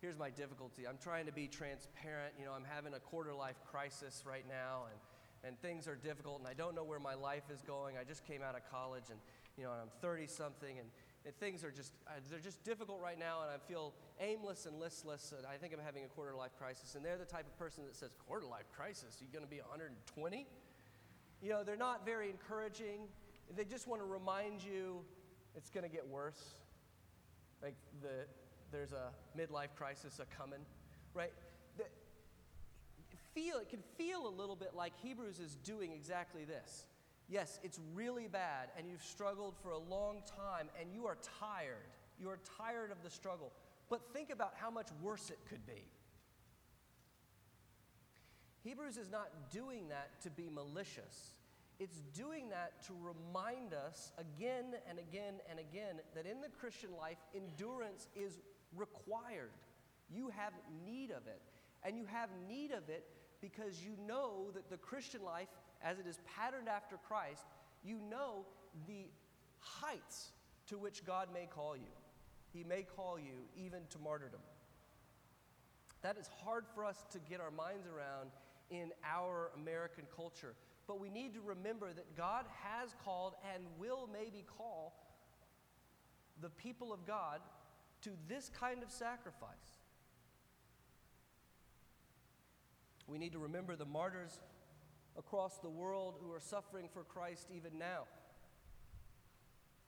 here's 0.00 0.16
my 0.16 0.30
difficulty. 0.30 0.86
I'm 0.86 0.98
trying 1.02 1.26
to 1.26 1.32
be 1.32 1.48
transparent. 1.48 2.34
You 2.38 2.44
know, 2.44 2.52
I'm 2.52 2.64
having 2.64 2.94
a 2.94 3.00
quarter 3.00 3.34
life 3.34 3.56
crisis 3.68 4.22
right 4.24 4.44
now 4.48 4.84
and, 4.88 5.50
and 5.50 5.60
things 5.60 5.88
are 5.88 5.96
difficult 5.96 6.38
and 6.38 6.46
I 6.46 6.54
don't 6.54 6.76
know 6.76 6.84
where 6.84 7.00
my 7.00 7.14
life 7.14 7.50
is 7.52 7.62
going. 7.62 7.96
I 8.00 8.04
just 8.04 8.24
came 8.28 8.42
out 8.42 8.54
of 8.54 8.62
college 8.70 9.10
and, 9.10 9.18
you 9.56 9.64
know, 9.64 9.70
I'm 9.70 9.90
30 10.00 10.28
something 10.28 10.78
and 10.78 10.86
things 11.36 11.64
are 11.64 11.70
just 11.70 11.92
uh, 12.06 12.12
they're 12.30 12.38
just 12.38 12.62
difficult 12.64 13.00
right 13.02 13.18
now 13.18 13.42
and 13.42 13.50
i 13.50 13.58
feel 13.68 13.92
aimless 14.20 14.66
and 14.66 14.78
listless 14.78 15.32
and 15.36 15.46
i 15.46 15.56
think 15.56 15.72
i'm 15.72 15.84
having 15.84 16.04
a 16.04 16.08
quarter 16.08 16.34
life 16.34 16.52
crisis. 16.58 16.94
And 16.94 17.04
they're 17.04 17.18
the 17.18 17.24
type 17.24 17.46
of 17.46 17.58
person 17.58 17.84
that 17.84 17.94
says 17.94 18.14
quarter 18.26 18.46
life 18.46 18.70
crisis? 18.74 19.16
You're 19.20 19.26
you 19.26 19.32
going 19.32 19.44
to 19.44 19.50
be 19.50 19.60
120 19.60 20.46
you 21.40 21.50
know 21.50 21.62
they're 21.62 21.76
not 21.76 22.04
very 22.04 22.30
encouraging. 22.30 23.06
They 23.56 23.64
just 23.64 23.86
want 23.86 24.02
to 24.02 24.06
remind 24.06 24.62
you 24.62 25.00
it's 25.54 25.70
going 25.70 25.84
to 25.84 25.90
get 25.90 26.06
worse. 26.06 26.54
Like 27.62 27.76
the 28.02 28.26
there's 28.70 28.92
a 28.92 29.10
midlife 29.38 29.74
crisis 29.76 30.20
a 30.20 30.26
coming 30.36 30.60
right? 31.14 31.32
The, 31.76 31.84
feel 33.34 33.58
it 33.58 33.68
can 33.68 33.82
feel 33.96 34.26
a 34.26 34.34
little 34.34 34.56
bit 34.56 34.74
like 34.74 34.92
hebrews 35.02 35.38
is 35.38 35.56
doing 35.56 35.92
exactly 35.92 36.44
this 36.44 36.84
Yes, 37.28 37.60
it's 37.62 37.78
really 37.94 38.26
bad, 38.26 38.68
and 38.76 38.88
you've 38.88 39.02
struggled 39.02 39.54
for 39.62 39.70
a 39.70 39.78
long 39.78 40.22
time, 40.26 40.68
and 40.80 40.92
you 40.92 41.06
are 41.06 41.18
tired. 41.38 41.90
You 42.18 42.30
are 42.30 42.38
tired 42.58 42.90
of 42.90 43.02
the 43.02 43.10
struggle. 43.10 43.52
But 43.90 44.12
think 44.14 44.30
about 44.30 44.54
how 44.56 44.70
much 44.70 44.88
worse 45.02 45.30
it 45.30 45.38
could 45.48 45.66
be. 45.66 45.84
Hebrews 48.64 48.96
is 48.96 49.10
not 49.10 49.28
doing 49.50 49.88
that 49.88 50.20
to 50.22 50.30
be 50.30 50.48
malicious. 50.52 51.34
It's 51.78 52.00
doing 52.14 52.48
that 52.48 52.84
to 52.86 52.92
remind 53.00 53.72
us 53.72 54.12
again 54.18 54.74
and 54.88 54.98
again 54.98 55.34
and 55.48 55.58
again 55.58 56.00
that 56.14 56.26
in 56.26 56.40
the 56.40 56.48
Christian 56.48 56.90
life, 56.98 57.18
endurance 57.34 58.08
is 58.16 58.40
required. 58.74 59.52
You 60.10 60.30
have 60.30 60.52
need 60.84 61.10
of 61.10 61.26
it. 61.26 61.40
And 61.84 61.96
you 61.96 62.04
have 62.06 62.30
need 62.48 62.72
of 62.72 62.88
it 62.88 63.04
because 63.40 63.80
you 63.82 63.92
know 64.06 64.50
that 64.54 64.68
the 64.68 64.76
Christian 64.76 65.22
life 65.22 65.48
as 65.82 65.98
it 65.98 66.06
is 66.06 66.18
patterned 66.36 66.68
after 66.68 66.96
Christ, 66.96 67.46
you 67.84 68.00
know 68.10 68.46
the 68.86 69.06
heights 69.60 70.32
to 70.66 70.78
which 70.78 71.04
God 71.04 71.28
may 71.32 71.46
call 71.46 71.76
you. 71.76 71.92
He 72.52 72.64
may 72.64 72.82
call 72.82 73.18
you 73.18 73.46
even 73.56 73.80
to 73.90 73.98
martyrdom. 73.98 74.40
That 76.02 76.16
is 76.16 76.28
hard 76.44 76.64
for 76.74 76.84
us 76.84 77.04
to 77.12 77.18
get 77.18 77.40
our 77.40 77.50
minds 77.50 77.86
around 77.86 78.30
in 78.70 78.92
our 79.04 79.50
American 79.56 80.04
culture. 80.14 80.54
But 80.86 81.00
we 81.00 81.10
need 81.10 81.34
to 81.34 81.40
remember 81.40 81.92
that 81.92 82.16
God 82.16 82.46
has 82.62 82.94
called 83.04 83.34
and 83.54 83.64
will 83.78 84.08
maybe 84.12 84.44
call 84.56 84.94
the 86.40 86.50
people 86.50 86.92
of 86.92 87.06
God 87.06 87.40
to 88.02 88.10
this 88.28 88.50
kind 88.58 88.82
of 88.82 88.90
sacrifice. 88.90 89.78
We 93.06 93.18
need 93.18 93.32
to 93.32 93.38
remember 93.38 93.74
the 93.74 93.86
martyrs 93.86 94.38
across 95.18 95.58
the 95.58 95.68
world 95.68 96.14
who 96.22 96.32
are 96.32 96.40
suffering 96.40 96.88
for 96.92 97.02
Christ 97.02 97.48
even 97.54 97.78
now, 97.78 98.04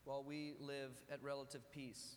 while 0.04 0.24
we 0.24 0.54
live 0.60 0.90
at 1.10 1.22
relative 1.22 1.70
peace. 1.70 2.16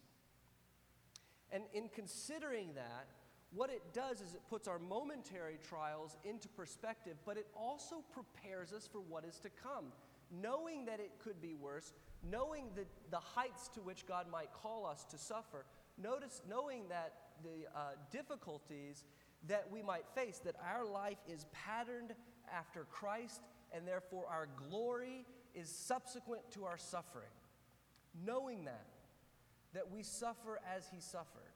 And 1.51 1.63
in 1.74 1.89
considering 1.89 2.74
that, 2.74 3.08
what 3.53 3.70
it 3.70 3.84
does 3.93 4.20
is 4.22 4.34
it 4.34 4.41
puts 4.50 4.67
our 4.67 4.79
momentary 4.79 5.60
trials 5.67 6.17
into 6.24 6.50
perspective, 6.50 7.17
but 7.24 7.38
it 7.38 7.46
also 7.55 8.03
prepares 8.12 8.74
us 8.74 8.89
for 8.91 9.00
what 9.00 9.24
is 9.25 9.38
to 9.39 9.50
come. 9.62 9.86
Knowing 10.32 10.86
that 10.86 11.00
it 11.00 11.12
could 11.24 11.39
be 11.39 11.53
worse, 11.53 11.93
knowing 12.27 12.65
the, 12.75 12.86
the 13.12 13.20
heights 13.20 13.67
to 13.75 13.82
which 13.82 14.08
God 14.08 14.25
might 14.32 14.51
call 14.51 14.88
us 14.88 15.03
to 15.12 15.17
suffer, 15.20 15.65
notice, 16.01 16.41
knowing 16.50 16.88
that 16.89 17.13
the 17.43 17.67
uh, 17.77 17.91
difficulties 18.12 19.03
that 19.48 19.67
we 19.72 19.84
might 19.84 20.05
face, 20.15 20.39
that 20.43 20.55
our 20.74 20.86
life 20.86 21.20
is 21.32 21.46
patterned 21.51 22.13
after 22.51 22.85
Christ, 22.91 23.41
and 23.71 23.88
therefore 23.88 24.25
our 24.29 24.47
glory 24.69 25.25
is 25.53 25.69
subsequent 25.69 26.41
to 26.51 26.65
our 26.65 26.77
suffering. 26.77 27.31
Knowing 28.25 28.65
that, 28.65 28.85
that 29.73 29.91
we 29.91 30.03
suffer 30.03 30.59
as 30.75 30.88
he 30.91 31.00
suffered, 31.00 31.53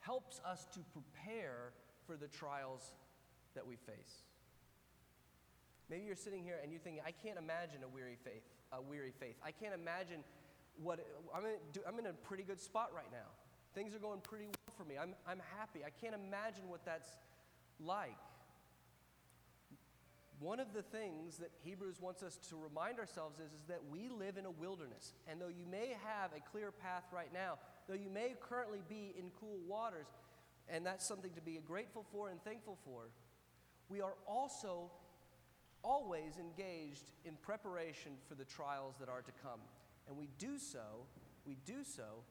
helps 0.00 0.40
us 0.44 0.66
to 0.74 0.80
prepare 0.92 1.72
for 2.06 2.16
the 2.16 2.28
trials 2.28 2.92
that 3.54 3.66
we 3.66 3.76
face. 3.76 4.22
Maybe 5.88 6.04
you're 6.04 6.16
sitting 6.16 6.42
here 6.42 6.58
and 6.62 6.72
you're 6.72 6.80
thinking, 6.80 7.02
I 7.06 7.12
can't 7.12 7.38
imagine 7.38 7.82
a 7.84 7.88
weary 7.88 8.16
faith, 8.24 8.42
a 8.72 8.80
weary 8.80 9.12
faith. 9.18 9.36
I 9.44 9.50
can't 9.50 9.74
imagine 9.74 10.24
what 10.82 10.98
I'm 11.34 11.44
in, 11.44 11.56
I'm 11.86 11.98
in 11.98 12.06
a 12.06 12.12
pretty 12.12 12.42
good 12.42 12.60
spot 12.60 12.90
right 12.94 13.10
now. 13.12 13.30
Things 13.74 13.94
are 13.94 13.98
going 13.98 14.20
pretty 14.20 14.46
well 14.46 14.74
for 14.76 14.84
me. 14.84 14.96
I'm, 15.00 15.14
I'm 15.26 15.40
happy. 15.58 15.80
I 15.84 15.90
can't 15.90 16.14
imagine 16.14 16.68
what 16.68 16.84
that's 16.84 17.08
like. 17.80 18.16
One 20.40 20.60
of 20.60 20.72
the 20.74 20.82
things 20.82 21.36
that 21.38 21.50
Hebrews 21.64 22.00
wants 22.00 22.22
us 22.22 22.38
to 22.50 22.56
remind 22.56 22.98
ourselves 22.98 23.38
is, 23.38 23.52
is 23.52 23.66
that 23.68 23.80
we 23.90 24.08
live 24.08 24.36
in 24.36 24.46
a 24.46 24.50
wilderness. 24.50 25.14
And 25.28 25.40
though 25.40 25.48
you 25.48 25.64
may 25.70 25.94
have 26.04 26.32
a 26.36 26.40
clear 26.50 26.72
path 26.72 27.04
right 27.12 27.32
now, 27.32 27.58
though 27.88 27.94
you 27.94 28.10
may 28.10 28.34
currently 28.40 28.80
be 28.88 29.14
in 29.18 29.30
cool 29.38 29.58
waters, 29.66 30.06
and 30.68 30.84
that's 30.84 31.06
something 31.06 31.30
to 31.34 31.40
be 31.40 31.58
grateful 31.64 32.04
for 32.10 32.30
and 32.30 32.42
thankful 32.42 32.78
for, 32.84 33.10
we 33.88 34.00
are 34.00 34.14
also 34.26 34.90
always 35.82 36.38
engaged 36.38 37.10
in 37.24 37.36
preparation 37.42 38.12
for 38.28 38.34
the 38.34 38.44
trials 38.44 38.94
that 38.98 39.08
are 39.08 39.22
to 39.22 39.32
come. 39.42 39.60
And 40.08 40.16
we 40.16 40.28
do 40.38 40.58
so, 40.58 41.06
we 41.46 41.56
do 41.64 41.84
so 41.84 42.24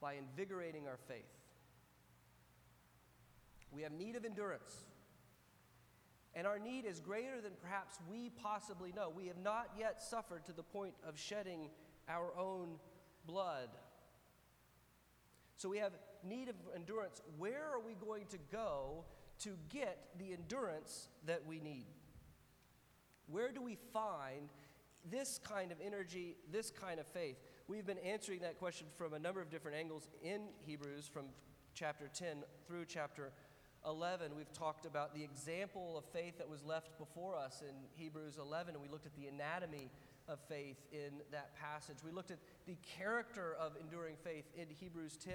by 0.00 0.14
invigorating 0.14 0.86
our 0.86 0.98
faith. 1.08 1.24
We 3.70 3.82
have 3.82 3.92
need 3.92 4.16
of 4.16 4.24
endurance. 4.24 4.76
And 6.34 6.46
our 6.46 6.58
need 6.58 6.84
is 6.84 7.00
greater 7.00 7.40
than 7.40 7.52
perhaps 7.60 7.98
we 8.10 8.30
possibly 8.30 8.92
know. 8.92 9.10
We 9.14 9.26
have 9.26 9.38
not 9.38 9.70
yet 9.78 10.00
suffered 10.02 10.44
to 10.46 10.52
the 10.52 10.62
point 10.62 10.94
of 11.06 11.18
shedding 11.18 11.70
our 12.08 12.36
own 12.38 12.76
blood. 13.26 13.68
So 15.56 15.68
we 15.68 15.78
have 15.78 15.92
need 16.22 16.48
of 16.48 16.54
endurance. 16.74 17.20
Where 17.38 17.64
are 17.72 17.80
we 17.84 17.94
going 17.94 18.26
to 18.30 18.38
go 18.52 19.04
to 19.40 19.56
get 19.68 20.10
the 20.18 20.32
endurance 20.32 21.08
that 21.26 21.46
we 21.46 21.60
need? 21.60 21.86
Where 23.26 23.52
do 23.52 23.60
we 23.60 23.76
find 23.92 24.48
this 25.10 25.38
kind 25.42 25.72
of 25.72 25.78
energy, 25.84 26.36
this 26.50 26.70
kind 26.70 27.00
of 27.00 27.06
faith? 27.06 27.36
We've 27.66 27.86
been 27.86 27.98
answering 27.98 28.40
that 28.40 28.58
question 28.58 28.86
from 28.96 29.12
a 29.12 29.18
number 29.18 29.40
of 29.40 29.50
different 29.50 29.76
angles 29.76 30.08
in 30.22 30.42
Hebrews, 30.64 31.08
from 31.12 31.26
chapter 31.74 32.08
10 32.12 32.44
through 32.66 32.86
chapter 32.86 33.32
11, 33.86 34.32
we've 34.36 34.52
talked 34.52 34.86
about 34.86 35.14
the 35.14 35.22
example 35.22 35.96
of 35.96 36.04
faith 36.06 36.38
that 36.38 36.48
was 36.48 36.64
left 36.64 36.98
before 36.98 37.36
us 37.36 37.62
in 37.62 37.74
Hebrews 37.94 38.38
11, 38.40 38.74
and 38.74 38.82
we 38.82 38.88
looked 38.88 39.06
at 39.06 39.14
the 39.14 39.26
anatomy 39.26 39.90
of 40.28 40.38
faith 40.48 40.76
in 40.92 41.20
that 41.30 41.54
passage. 41.56 41.96
We 42.04 42.10
looked 42.10 42.30
at 42.30 42.38
the 42.66 42.76
character 42.98 43.56
of 43.58 43.72
enduring 43.80 44.16
faith 44.22 44.44
in 44.56 44.66
Hebrews 44.68 45.16
10. 45.16 45.34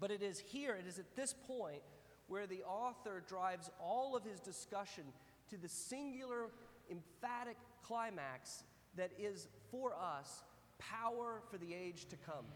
But 0.00 0.10
it 0.10 0.22
is 0.22 0.38
here, 0.38 0.74
it 0.74 0.86
is 0.86 0.98
at 0.98 1.14
this 1.14 1.34
point 1.46 1.82
where 2.26 2.46
the 2.46 2.62
author 2.62 3.22
drives 3.28 3.70
all 3.80 4.16
of 4.16 4.24
his 4.24 4.40
discussion 4.40 5.04
to 5.50 5.56
the 5.56 5.68
singular, 5.68 6.48
emphatic 6.90 7.56
climax 7.82 8.64
that 8.96 9.10
is 9.18 9.48
for 9.70 9.94
us 9.94 10.42
power 10.78 11.42
for 11.50 11.58
the 11.58 11.74
age 11.74 12.06
to 12.06 12.16
come. 12.16 12.46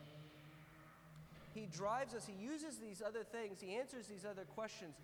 He 1.59 1.67
drives 1.67 2.15
us, 2.15 2.27
he 2.27 2.35
uses 2.41 2.79
these 2.79 3.03
other 3.05 3.25
things, 3.25 3.61
he 3.61 3.75
answers 3.75 4.07
these 4.07 4.25
other 4.25 4.45
questions, 4.45 4.95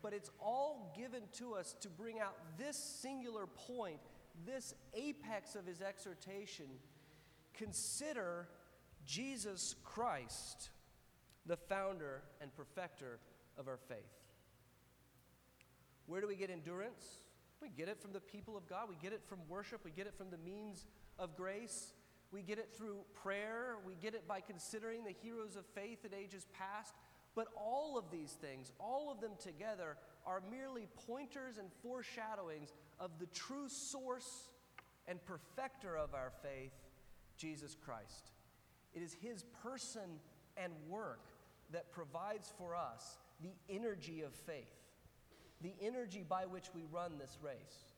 but 0.00 0.12
it's 0.12 0.30
all 0.38 0.94
given 0.96 1.22
to 1.38 1.54
us 1.54 1.74
to 1.80 1.88
bring 1.88 2.20
out 2.20 2.36
this 2.56 2.76
singular 2.76 3.46
point, 3.46 3.98
this 4.46 4.74
apex 4.94 5.56
of 5.56 5.66
his 5.66 5.80
exhortation. 5.80 6.66
Consider 7.52 8.46
Jesus 9.04 9.74
Christ, 9.82 10.70
the 11.46 11.56
founder 11.56 12.22
and 12.40 12.54
perfecter 12.54 13.18
of 13.58 13.66
our 13.66 13.78
faith. 13.88 13.98
Where 16.06 16.20
do 16.20 16.28
we 16.28 16.36
get 16.36 16.50
endurance? 16.50 17.18
We 17.60 17.70
get 17.70 17.88
it 17.88 18.00
from 18.00 18.12
the 18.12 18.20
people 18.20 18.56
of 18.56 18.68
God. 18.68 18.88
We 18.88 18.96
get 19.02 19.12
it 19.12 19.22
from 19.26 19.38
worship. 19.48 19.80
We 19.84 19.90
get 19.90 20.06
it 20.06 20.14
from 20.16 20.30
the 20.30 20.38
means 20.38 20.86
of 21.18 21.36
grace. 21.36 21.92
We 22.34 22.42
get 22.42 22.58
it 22.58 22.74
through 22.76 22.96
prayer. 23.22 23.76
We 23.86 23.94
get 23.94 24.14
it 24.14 24.26
by 24.26 24.40
considering 24.40 25.04
the 25.04 25.14
heroes 25.22 25.54
of 25.54 25.64
faith 25.66 26.04
in 26.04 26.12
ages 26.12 26.48
past. 26.58 26.92
But 27.36 27.46
all 27.56 27.96
of 27.96 28.10
these 28.10 28.32
things, 28.32 28.72
all 28.80 29.12
of 29.12 29.20
them 29.20 29.32
together, 29.38 29.96
are 30.26 30.42
merely 30.50 30.88
pointers 31.06 31.58
and 31.58 31.68
foreshadowings 31.80 32.72
of 32.98 33.12
the 33.20 33.26
true 33.26 33.68
source 33.68 34.48
and 35.06 35.24
perfecter 35.24 35.96
of 35.96 36.12
our 36.12 36.32
faith, 36.42 36.72
Jesus 37.36 37.76
Christ. 37.84 38.32
It 38.94 39.02
is 39.02 39.14
His 39.14 39.44
person 39.62 40.18
and 40.56 40.72
work 40.88 41.28
that 41.70 41.92
provides 41.92 42.52
for 42.58 42.74
us 42.74 43.16
the 43.42 43.54
energy 43.68 44.22
of 44.22 44.34
faith, 44.34 44.74
the 45.60 45.74
energy 45.80 46.24
by 46.28 46.46
which 46.46 46.66
we 46.74 46.82
run 46.90 47.12
this 47.16 47.38
race. 47.40 47.92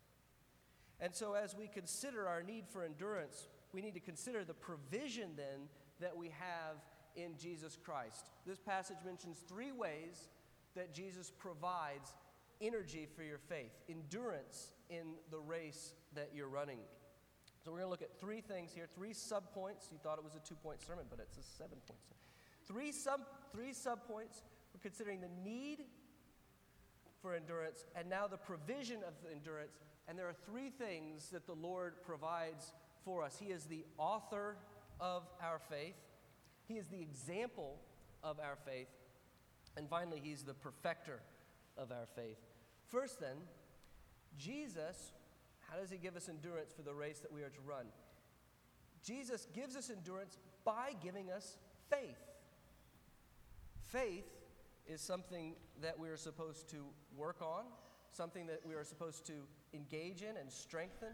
And 1.01 1.15
so, 1.15 1.35
as 1.35 1.55
we 1.55 1.69
consider 1.69 2.27
our 2.27 2.43
need 2.43 2.65
for 2.69 2.83
endurance, 2.83 3.49
we 3.73 3.81
need 3.81 3.95
to 3.95 4.01
consider 4.01 4.45
the 4.45 4.55
provision 4.55 5.31
then 5.37 5.69
that 6.01 6.17
we 6.17 6.27
have 6.29 6.77
in 7.17 7.37
Jesus 7.39 7.77
Christ. 7.83 8.31
This 8.47 8.59
passage 8.59 8.99
mentions 9.05 9.39
three 9.49 9.73
ways 9.73 10.29
that 10.75 10.93
Jesus 10.95 11.33
provides 11.37 12.15
energy 12.61 13.07
for 13.15 13.23
your 13.23 13.39
faith, 13.39 13.73
endurance 13.89 14.73
in 14.91 15.15
the 15.31 15.39
race 15.39 15.95
that 16.15 16.31
you're 16.35 16.49
running. 16.49 16.79
So 17.65 17.71
we're 17.73 17.79
going 17.79 17.87
to 17.87 17.91
look 17.91 18.03
at 18.03 18.21
three 18.21 18.41
things 18.41 18.73
here, 18.73 18.87
three 18.95 19.13
subpoints. 19.13 19.91
You 19.91 19.99
thought 20.03 20.19
it 20.19 20.25
was 20.25 20.37
a 20.37 20.49
two-point 20.49 20.81
sermon, 20.81 21.07
but 21.11 21.19
it's 21.19 21.37
a 21.39 21.43
seven-point 21.43 22.01
sermon. 22.05 22.17
Three 22.67 22.93
sub 22.93 23.21
three 23.53 23.71
subpoints. 23.71 24.43
We're 24.75 24.83
considering 24.83 25.21
the 25.21 25.31
need 25.45 25.85
for 27.23 27.35
endurance 27.35 27.85
and 27.97 28.09
now 28.09 28.27
the 28.27 28.37
provision 28.37 28.99
of 29.07 29.15
endurance. 29.33 29.79
And 30.09 30.19
there 30.19 30.29
are 30.29 30.37
three 30.45 30.71
things 30.71 31.31
that 31.31 31.47
the 31.47 31.55
Lord 31.55 31.95
provides 32.05 32.73
for 33.07 33.23
us. 33.23 33.39
He 33.39 33.53
is 33.53 33.65
the 33.65 33.85
author 33.97 34.57
of 35.01 35.23
our 35.41 35.61
faith. 35.71 35.95
He 36.67 36.75
is 36.75 36.89
the 36.89 37.01
example 37.01 37.79
of 38.23 38.41
our 38.41 38.57
faith. 38.67 38.89
And 39.77 39.89
finally, 39.89 40.21
He's 40.23 40.43
the 40.43 40.55
perfecter 40.55 41.21
of 41.79 41.93
our 41.93 42.07
faith. 42.17 42.39
First, 42.89 43.21
then, 43.21 43.37
Jesus, 44.37 45.13
how 45.71 45.79
does 45.79 45.91
He 45.91 45.99
give 45.99 46.17
us 46.17 46.29
endurance 46.29 46.73
for 46.75 46.83
the 46.83 46.93
race 46.93 47.21
that 47.21 47.33
we 47.33 47.43
are 47.43 47.49
to 47.49 47.61
run? 47.65 47.87
Jesus 49.05 49.47
gives 49.55 49.77
us 49.77 49.89
endurance 49.89 50.37
by 50.65 50.91
giving 51.01 51.31
us 51.31 51.59
faith. 51.89 52.19
Faith 53.93 54.27
is 54.89 55.01
something 55.01 55.55
that 55.81 55.97
we 55.97 56.09
are 56.09 56.17
supposed 56.17 56.69
to 56.71 56.85
work 57.17 57.41
on, 57.41 57.67
something 58.11 58.47
that 58.49 58.61
we 58.67 58.75
are 58.75 58.83
supposed 58.83 59.25
to 59.27 59.35
engage 59.75 60.23
in 60.23 60.37
and 60.37 60.51
strengthen, 60.51 61.13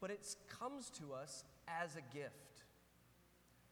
but 0.00 0.10
it 0.10 0.36
comes 0.48 0.90
to 0.90 1.12
us 1.12 1.44
as 1.66 1.96
a 1.96 2.16
gift. 2.16 2.64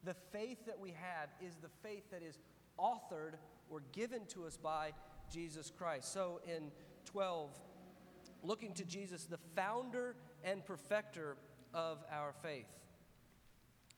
The 0.04 0.14
faith 0.32 0.66
that 0.66 0.78
we 0.78 0.90
have 0.90 1.28
is 1.40 1.56
the 1.56 1.68
faith 1.82 2.10
that 2.10 2.22
is 2.22 2.38
authored 2.78 3.34
or 3.68 3.82
given 3.92 4.26
to 4.28 4.44
us 4.44 4.56
by 4.56 4.92
Jesus 5.32 5.72
Christ. 5.76 6.12
So 6.12 6.40
in 6.46 6.70
12, 7.06 7.50
looking 8.42 8.72
to 8.74 8.84
Jesus, 8.84 9.24
the 9.24 9.38
founder 9.54 10.14
and 10.44 10.64
perfecter 10.64 11.36
of 11.74 11.98
our 12.12 12.32
faith. 12.42 12.66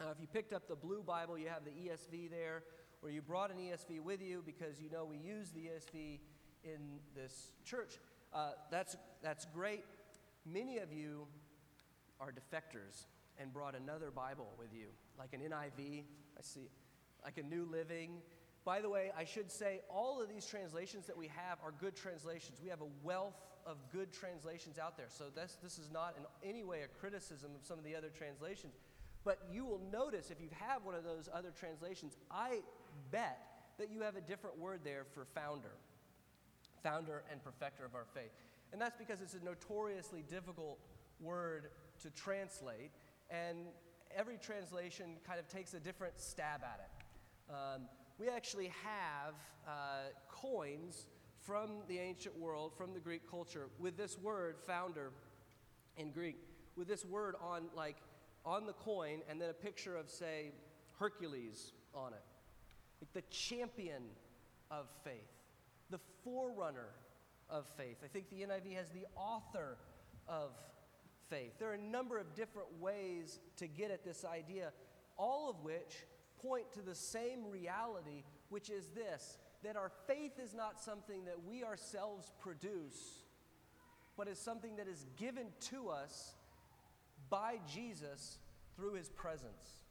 Now, 0.00 0.10
if 0.10 0.20
you 0.20 0.26
picked 0.26 0.52
up 0.52 0.68
the 0.68 0.76
blue 0.76 1.02
Bible, 1.02 1.36
you 1.36 1.48
have 1.48 1.64
the 1.64 1.70
ESV 1.70 2.30
there, 2.30 2.62
or 3.02 3.10
you 3.10 3.20
brought 3.20 3.50
an 3.50 3.58
ESV 3.58 4.00
with 4.00 4.22
you 4.22 4.42
because 4.44 4.80
you 4.80 4.90
know 4.90 5.04
we 5.04 5.18
use 5.18 5.50
the 5.50 5.60
ESV 5.60 6.20
in 6.64 7.00
this 7.14 7.52
church. 7.64 7.98
Uh, 8.32 8.50
that's, 8.70 8.96
that's 9.22 9.46
great. 9.46 9.84
Many 10.46 10.78
of 10.78 10.92
you 10.92 11.26
are 12.20 12.33
defectors 12.33 13.07
and 13.38 13.52
brought 13.52 13.74
another 13.74 14.11
Bible 14.11 14.48
with 14.59 14.72
you, 14.72 14.87
like 15.18 15.33
an 15.33 15.40
NIV, 15.40 16.02
I 16.37 16.42
see, 16.42 16.68
like 17.24 17.38
a 17.38 17.42
New 17.42 17.66
Living. 17.70 18.20
By 18.64 18.81
the 18.81 18.90
way, 18.90 19.12
I 19.16 19.24
should 19.24 19.50
say 19.50 19.81
all 19.88 20.20
of 20.20 20.28
these 20.28 20.44
translations 20.44 21.07
that 21.07 21.16
we 21.16 21.28
have 21.28 21.59
are 21.64 21.72
good 21.81 21.96
translations. 21.96 22.61
We 22.62 22.68
have 22.68 22.81
a 22.81 22.88
wealth 23.02 23.40
of 23.64 23.76
good 23.92 24.12
translations 24.12 24.78
out 24.78 24.96
there. 24.96 25.07
So 25.09 25.24
this, 25.35 25.59
this 25.62 25.78
is 25.78 25.90
not 25.90 26.16
in 26.18 26.48
any 26.48 26.64
way 26.64 26.83
a 26.83 27.00
criticism 27.00 27.52
of 27.54 27.64
some 27.64 27.78
of 27.78 27.85
the 27.85 27.94
other 27.94 28.09
translations. 28.09 28.74
But 29.24 29.38
you 29.52 29.64
will 29.64 29.81
notice 29.92 30.31
if 30.31 30.40
you 30.40 30.48
have 30.59 30.85
one 30.85 30.94
of 30.94 31.04
those 31.04 31.28
other 31.33 31.50
translations, 31.50 32.16
I 32.31 32.61
bet 33.11 33.38
that 33.78 33.90
you 33.90 34.00
have 34.02 34.16
a 34.16 34.20
different 34.20 34.59
word 34.59 34.81
there 34.85 35.04
for 35.14 35.26
founder, 35.35 35.72
founder 36.83 37.22
and 37.31 37.42
perfecter 37.42 37.85
of 37.85 37.94
our 37.94 38.07
faith. 38.14 38.33
And 38.72 38.81
that's 38.81 38.96
because 38.96 39.20
it's 39.20 39.35
a 39.35 39.44
notoriously 39.44 40.24
difficult 40.28 40.78
word 41.20 41.70
to 42.02 42.11
translate, 42.11 42.90
and 43.30 43.58
every 44.16 44.38
translation 44.38 45.16
kind 45.26 45.38
of 45.38 45.48
takes 45.48 45.74
a 45.74 45.80
different 45.80 46.18
stab 46.20 46.62
at 46.62 46.80
it. 46.80 47.52
Um, 47.52 47.82
we 48.18 48.28
actually 48.28 48.72
have 48.84 49.34
uh, 49.66 50.11
coins 50.28 51.06
from 51.40 51.70
the 51.88 51.98
ancient 51.98 52.38
world, 52.38 52.72
from 52.76 52.92
the 52.92 53.00
Greek 53.00 53.28
culture, 53.30 53.68
with 53.78 53.96
this 53.96 54.18
word, 54.18 54.56
founder, 54.66 55.12
in 55.96 56.11
Greek, 56.11 56.37
with 56.76 56.88
this 56.88 57.04
word 57.04 57.34
on, 57.40 57.64
like, 57.74 57.96
on 58.44 58.66
the 58.66 58.72
coin, 58.72 59.20
and 59.28 59.40
then 59.40 59.50
a 59.50 59.54
picture 59.54 59.96
of, 59.96 60.11
say, 60.11 60.52
Hercules 60.98 61.72
on 61.94 62.12
it. 62.12 62.22
Like 63.00 63.12
the 63.12 63.22
champion 63.34 64.02
of 64.70 64.88
faith, 65.04 65.32
the 65.90 66.00
forerunner 66.24 66.90
of 67.48 67.66
faith. 67.76 67.98
I 68.04 68.08
think 68.08 68.28
the 68.30 68.42
NIV 68.42 68.76
has 68.76 68.90
the 68.90 69.06
author 69.16 69.76
of 70.26 70.50
faith. 71.28 71.58
There 71.58 71.70
are 71.70 71.74
a 71.74 71.78
number 71.78 72.18
of 72.18 72.34
different 72.34 72.68
ways 72.80 73.38
to 73.56 73.66
get 73.66 73.90
at 73.90 74.04
this 74.04 74.24
idea, 74.24 74.72
all 75.16 75.50
of 75.50 75.62
which 75.62 76.06
point 76.40 76.72
to 76.72 76.82
the 76.82 76.94
same 76.94 77.50
reality, 77.50 78.24
which 78.48 78.70
is 78.70 78.88
this 78.88 79.38
that 79.64 79.76
our 79.76 79.90
faith 80.06 80.38
is 80.40 80.54
not 80.54 80.80
something 80.80 81.24
that 81.24 81.44
we 81.44 81.64
ourselves 81.64 82.30
produce, 82.40 83.24
but 84.16 84.28
is 84.28 84.38
something 84.38 84.76
that 84.76 84.86
is 84.86 85.04
given 85.16 85.46
to 85.60 85.88
us 85.88 86.34
by 87.28 87.56
Jesus 87.72 88.38
through 88.76 88.94
his 88.94 89.08
presence. 89.08 89.82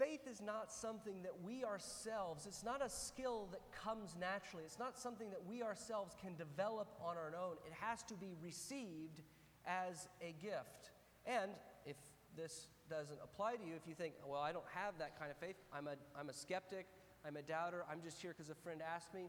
Faith 0.00 0.26
is 0.26 0.40
not 0.40 0.72
something 0.72 1.22
that 1.22 1.42
we 1.44 1.62
ourselves, 1.62 2.46
it's 2.46 2.64
not 2.64 2.82
a 2.82 2.88
skill 2.88 3.48
that 3.52 3.60
comes 3.70 4.16
naturally. 4.18 4.64
It's 4.64 4.78
not 4.78 4.98
something 4.98 5.28
that 5.28 5.44
we 5.46 5.62
ourselves 5.62 6.16
can 6.22 6.34
develop 6.36 6.88
on 7.04 7.18
our 7.18 7.34
own. 7.38 7.56
It 7.66 7.74
has 7.80 8.02
to 8.04 8.14
be 8.14 8.34
received 8.42 9.20
as 9.66 10.08
a 10.22 10.34
gift. 10.40 10.92
And 11.26 11.50
if 11.84 11.96
this 12.34 12.68
doesn't 12.88 13.18
apply 13.22 13.56
to 13.56 13.62
you, 13.62 13.74
if 13.76 13.86
you 13.86 13.94
think, 13.94 14.14
well, 14.26 14.40
I 14.40 14.52
don't 14.52 14.64
have 14.74 14.94
that 15.00 15.18
kind 15.18 15.30
of 15.30 15.36
faith, 15.36 15.56
I'm 15.70 15.86
a, 15.86 15.96
I'm 16.18 16.30
a 16.30 16.32
skeptic, 16.32 16.86
I'm 17.26 17.36
a 17.36 17.42
doubter, 17.42 17.84
I'm 17.90 18.00
just 18.00 18.22
here 18.22 18.34
because 18.34 18.48
a 18.48 18.54
friend 18.54 18.80
asked 18.80 19.12
me, 19.12 19.28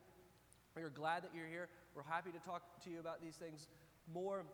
we're 0.77 0.89
glad 0.89 1.23
that 1.23 1.31
you're 1.35 1.47
here. 1.47 1.67
We're 1.95 2.03
happy 2.03 2.31
to 2.31 2.39
talk 2.39 2.81
to 2.85 2.89
you 2.89 3.01
about 3.01 3.21
these 3.21 3.35
things 3.35 3.67
more. 4.13 4.45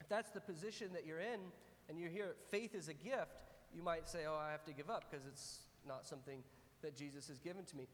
If 0.00 0.08
that's 0.08 0.30
the 0.30 0.40
position 0.40 0.88
that 0.94 1.06
you're 1.06 1.20
in 1.20 1.38
and 1.88 1.96
you're 1.96 2.10
here, 2.10 2.34
faith 2.50 2.74
is 2.74 2.88
a 2.88 2.94
gift, 2.94 3.47
you 3.74 3.82
might 3.82 4.08
say, 4.08 4.20
oh, 4.28 4.36
I 4.36 4.50
have 4.50 4.64
to 4.64 4.72
give 4.72 4.90
up 4.90 5.04
because 5.10 5.26
it's 5.26 5.60
not 5.86 6.06
something 6.06 6.42
that 6.82 6.96
Jesus 6.96 7.28
has 7.28 7.38
given 7.38 7.64
to 7.66 7.76
me. 7.76 7.86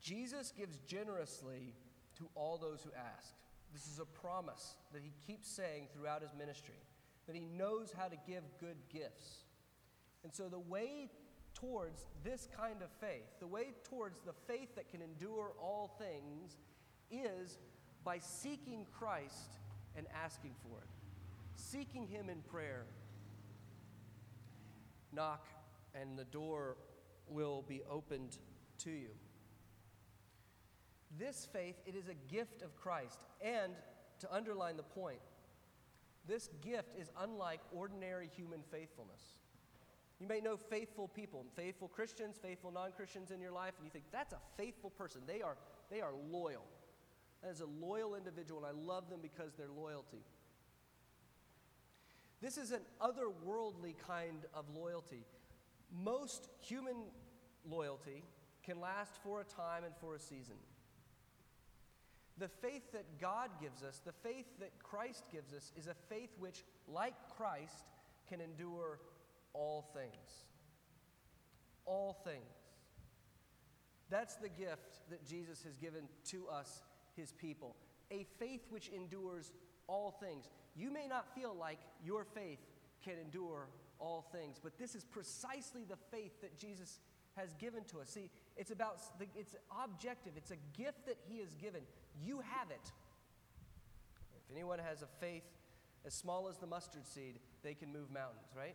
Jesus 0.00 0.52
gives 0.56 0.78
generously 0.86 1.74
to 2.18 2.28
all 2.34 2.58
those 2.58 2.82
who 2.82 2.90
ask. 2.96 3.34
This 3.72 3.86
is 3.86 3.98
a 3.98 4.04
promise 4.04 4.76
that 4.92 5.02
he 5.02 5.12
keeps 5.26 5.48
saying 5.48 5.88
throughout 5.92 6.22
his 6.22 6.32
ministry, 6.36 6.82
that 7.26 7.36
he 7.36 7.44
knows 7.56 7.92
how 7.96 8.08
to 8.08 8.16
give 8.26 8.42
good 8.58 8.76
gifts. 8.92 9.44
And 10.24 10.34
so, 10.34 10.48
the 10.48 10.58
way 10.58 11.08
towards 11.54 12.06
this 12.24 12.48
kind 12.56 12.82
of 12.82 12.90
faith, 13.00 13.28
the 13.38 13.46
way 13.46 13.74
towards 13.84 14.20
the 14.20 14.32
faith 14.46 14.74
that 14.74 14.90
can 14.90 15.02
endure 15.02 15.52
all 15.60 15.96
things, 15.98 16.56
is 17.10 17.58
by 18.04 18.18
seeking 18.18 18.86
Christ 18.92 19.58
and 19.96 20.06
asking 20.24 20.54
for 20.62 20.78
it, 20.78 20.88
seeking 21.54 22.06
him 22.06 22.28
in 22.28 22.40
prayer 22.42 22.86
knock 25.12 25.46
and 25.94 26.18
the 26.18 26.24
door 26.24 26.76
will 27.28 27.62
be 27.66 27.82
opened 27.90 28.38
to 28.78 28.90
you. 28.90 29.10
This 31.18 31.48
faith, 31.52 31.76
it 31.86 31.94
is 31.96 32.08
a 32.08 32.32
gift 32.32 32.62
of 32.62 32.76
Christ. 32.76 33.18
And 33.40 33.72
to 34.20 34.32
underline 34.32 34.76
the 34.76 34.82
point, 34.82 35.18
this 36.28 36.48
gift 36.60 36.96
is 36.98 37.10
unlike 37.20 37.60
ordinary 37.72 38.28
human 38.36 38.62
faithfulness. 38.70 39.20
You 40.20 40.28
may 40.28 40.40
know 40.40 40.56
faithful 40.56 41.08
people, 41.08 41.46
faithful 41.56 41.88
Christians, 41.88 42.36
faithful 42.40 42.70
non 42.70 42.92
Christians 42.92 43.30
in 43.30 43.40
your 43.40 43.52
life, 43.52 43.72
and 43.78 43.86
you 43.86 43.90
think, 43.90 44.04
that's 44.12 44.34
a 44.34 44.38
faithful 44.56 44.90
person. 44.90 45.22
They 45.26 45.40
are, 45.40 45.56
they 45.90 46.02
are 46.02 46.12
loyal. 46.30 46.64
That 47.42 47.50
is 47.50 47.62
a 47.62 47.66
loyal 47.66 48.14
individual, 48.14 48.62
and 48.64 48.76
I 48.78 48.78
love 48.86 49.08
them 49.08 49.20
because 49.22 49.54
their 49.54 49.70
loyalty. 49.70 50.22
This 52.40 52.56
is 52.56 52.72
an 52.72 52.80
otherworldly 53.00 53.96
kind 54.06 54.46
of 54.54 54.64
loyalty. 54.74 55.24
Most 55.92 56.48
human 56.60 56.96
loyalty 57.68 58.24
can 58.62 58.80
last 58.80 59.16
for 59.22 59.40
a 59.40 59.44
time 59.44 59.84
and 59.84 59.94
for 60.00 60.14
a 60.14 60.20
season. 60.20 60.56
The 62.38 62.48
faith 62.48 62.92
that 62.92 63.20
God 63.20 63.50
gives 63.60 63.82
us, 63.82 64.00
the 64.04 64.12
faith 64.12 64.46
that 64.60 64.70
Christ 64.82 65.24
gives 65.30 65.52
us, 65.52 65.72
is 65.76 65.86
a 65.86 65.94
faith 66.08 66.30
which, 66.38 66.64
like 66.88 67.14
Christ, 67.36 67.90
can 68.28 68.40
endure 68.40 68.98
all 69.52 69.90
things. 69.94 70.46
All 71.84 72.14
things. 72.24 72.56
That's 74.08 74.36
the 74.36 74.48
gift 74.48 75.00
that 75.10 75.26
Jesus 75.26 75.62
has 75.64 75.76
given 75.76 76.04
to 76.30 76.48
us, 76.48 76.82
his 77.14 77.32
people. 77.32 77.76
A 78.10 78.26
faith 78.38 78.62
which 78.70 78.88
endures 78.88 79.52
all 79.86 80.12
things. 80.20 80.48
You 80.76 80.92
may 80.92 81.06
not 81.06 81.34
feel 81.34 81.54
like 81.54 81.78
your 82.04 82.24
faith 82.24 82.58
can 83.04 83.14
endure 83.18 83.68
all 83.98 84.26
things, 84.32 84.58
but 84.62 84.78
this 84.78 84.94
is 84.94 85.04
precisely 85.04 85.84
the 85.84 85.96
faith 86.10 86.40
that 86.40 86.58
Jesus 86.58 87.00
has 87.36 87.54
given 87.54 87.84
to 87.84 88.00
us. 88.00 88.08
See, 88.10 88.30
it's 88.56 88.70
about 88.70 88.98
the, 89.18 89.26
it's 89.36 89.54
objective. 89.82 90.32
It's 90.36 90.50
a 90.50 90.56
gift 90.76 91.06
that 91.06 91.16
he 91.28 91.38
has 91.38 91.54
given. 91.54 91.82
You 92.22 92.40
have 92.40 92.70
it. 92.70 92.92
If 94.34 94.56
anyone 94.56 94.78
has 94.78 95.02
a 95.02 95.08
faith 95.20 95.44
as 96.04 96.14
small 96.14 96.48
as 96.48 96.58
the 96.58 96.66
mustard 96.66 97.06
seed, 97.06 97.38
they 97.62 97.74
can 97.74 97.92
move 97.92 98.10
mountains, 98.10 98.48
right? 98.56 98.74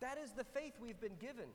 That 0.00 0.18
is 0.22 0.30
the 0.32 0.44
faith 0.44 0.74
we've 0.80 1.00
been 1.00 1.16
given. 1.20 1.48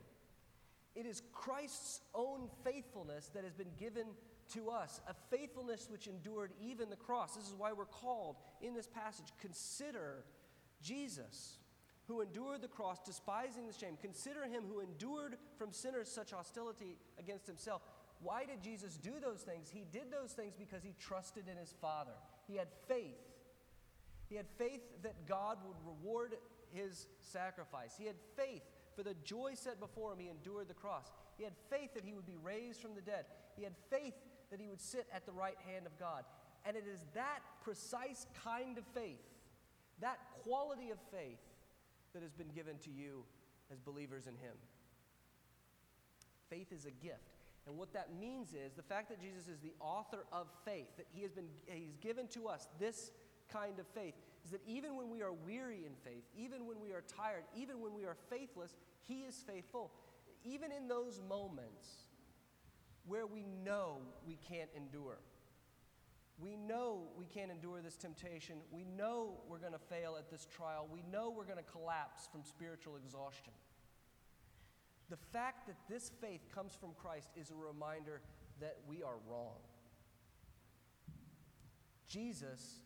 It 0.96 1.06
is 1.06 1.24
Christ's 1.32 2.02
own 2.14 2.50
faithfulness 2.64 3.32
that 3.34 3.44
has 3.44 3.54
been 3.54 3.72
given 3.80 4.06
to 4.50 4.70
us, 4.70 5.02
a 5.08 5.14
faithfulness 5.36 5.88
which 5.90 6.08
endured 6.08 6.52
even 6.62 6.90
the 6.90 6.96
cross. 6.96 7.36
This 7.36 7.48
is 7.48 7.56
why 7.56 7.74
we're 7.74 7.86
called 7.86 8.36
in 8.62 8.74
this 8.74 8.88
passage 8.88 9.28
consider 9.40 10.24
Jesus, 10.82 11.58
who 12.08 12.22
endured 12.22 12.62
the 12.62 12.68
cross, 12.68 13.00
despising 13.06 13.68
the 13.68 13.74
shame. 13.74 13.98
Consider 14.02 14.44
him 14.44 14.64
who 14.68 14.82
endured 14.82 15.38
from 15.58 15.72
sinners 15.72 16.10
such 16.10 16.32
hostility 16.32 16.98
against 17.18 17.48
himself. 17.48 17.82
Why 18.22 18.46
did 18.46 18.62
Jesus 18.62 18.98
do 18.98 19.14
those 19.22 19.42
things? 19.42 19.70
He 19.70 19.86
did 19.92 20.12
those 20.12 20.32
things 20.32 20.56
because 20.58 20.84
he 20.84 20.94
trusted 21.00 21.46
in 21.50 21.58
his 21.58 21.74
Father. 21.82 22.14
He 22.48 22.56
had 22.56 22.68
faith. 22.88 23.20
He 24.30 24.36
had 24.36 24.48
faith 24.58 24.82
that 25.04 25.28
God 25.28 25.58
would 25.66 25.78
reward 25.86 26.36
his 26.74 27.08
sacrifice. 27.22 27.96
He 27.98 28.06
had 28.06 28.16
faith 28.36 28.64
for 28.96 29.04
the 29.04 29.16
joy 29.24 29.54
set 29.56 29.80
before 29.80 30.14
him, 30.14 30.20
he 30.20 30.30
endured 30.30 30.68
the 30.68 30.74
cross. 30.74 31.12
He 31.38 31.44
had 31.44 31.54
faith 31.70 31.94
that 31.96 32.06
he 32.06 32.14
would 32.14 32.26
be 32.26 32.38
raised 32.42 32.82
from 32.82 32.96
the 32.96 33.02
dead. 33.02 33.26
He 33.56 33.64
had 33.64 33.74
faith 33.90 34.14
that 34.54 34.62
he 34.62 34.70
would 34.70 34.80
sit 34.80 35.08
at 35.12 35.26
the 35.26 35.32
right 35.32 35.58
hand 35.66 35.88
of 35.88 35.98
God. 35.98 36.24
And 36.64 36.78
it 36.78 36.86
is 36.88 37.00
that 37.16 37.40
precise 37.64 38.28
kind 38.44 38.78
of 38.78 38.86
faith, 38.94 39.26
that 40.00 40.20
quality 40.44 40.92
of 40.92 41.00
faith, 41.12 41.42
that 42.14 42.22
has 42.22 42.32
been 42.32 42.50
given 42.54 42.78
to 42.78 42.92
you 42.92 43.24
as 43.72 43.80
believers 43.80 44.28
in 44.28 44.34
him. 44.34 44.54
Faith 46.48 46.72
is 46.72 46.86
a 46.86 46.92
gift. 46.92 47.34
And 47.66 47.76
what 47.76 47.92
that 47.94 48.10
means 48.20 48.50
is 48.54 48.74
the 48.74 48.84
fact 48.84 49.10
that 49.10 49.20
Jesus 49.20 49.48
is 49.48 49.60
the 49.60 49.74
author 49.80 50.26
of 50.32 50.46
faith, 50.64 50.96
that 50.98 51.08
he 51.12 51.24
has 51.24 51.32
been 51.32 51.48
he's 51.66 51.98
given 51.98 52.28
to 52.28 52.48
us 52.48 52.68
this 52.80 53.10
kind 53.52 53.80
of 53.80 53.88
faith 53.88 54.14
is 54.46 54.52
that 54.52 54.62
even 54.68 54.96
when 54.96 55.10
we 55.10 55.22
are 55.22 55.34
weary 55.34 55.86
in 55.86 55.94
faith, 56.04 56.24
even 56.38 56.68
when 56.68 56.80
we 56.80 56.92
are 56.92 57.04
tired, 57.08 57.44
even 57.56 57.82
when 57.82 57.94
we 57.94 58.04
are 58.04 58.18
faithless, 58.30 58.76
He 59.08 59.22
is 59.22 59.44
faithful. 59.48 59.92
Even 60.44 60.72
in 60.72 60.88
those 60.88 61.22
moments 61.28 62.03
where 63.08 63.26
we 63.28 63.46
know 63.66 63.98
we 64.26 64.38
can't 64.48 64.70
endure, 64.76 65.18
we 66.40 66.56
know 66.56 67.04
we 67.18 67.26
can't 67.26 67.52
endure 67.52 67.82
this 67.82 67.96
temptation, 67.96 68.58
we 68.72 68.86
know 68.98 69.42
we're 69.48 69.60
going 69.60 69.74
to 69.74 69.80
fail 69.80 70.16
at 70.18 70.30
this 70.30 70.48
trial, 70.56 70.88
we 70.92 71.04
know 71.12 71.30
we're 71.30 71.46
going 71.46 71.58
to 71.58 71.72
collapse 71.72 72.28
from 72.32 72.44
spiritual 72.44 72.96
exhaustion. 72.96 73.54
The 75.10 75.18
fact 75.32 75.68
that 75.68 75.76
this 75.90 76.12
faith 76.22 76.42
comes 76.54 76.74
from 76.74 76.92
Christ 76.98 77.30
is 77.36 77.52
a 77.52 77.56
reminder 77.56 78.22
that 78.60 78.78
we 78.88 79.04
are 79.04 79.18
wrong. 79.30 79.60
Jesus 82.08 82.80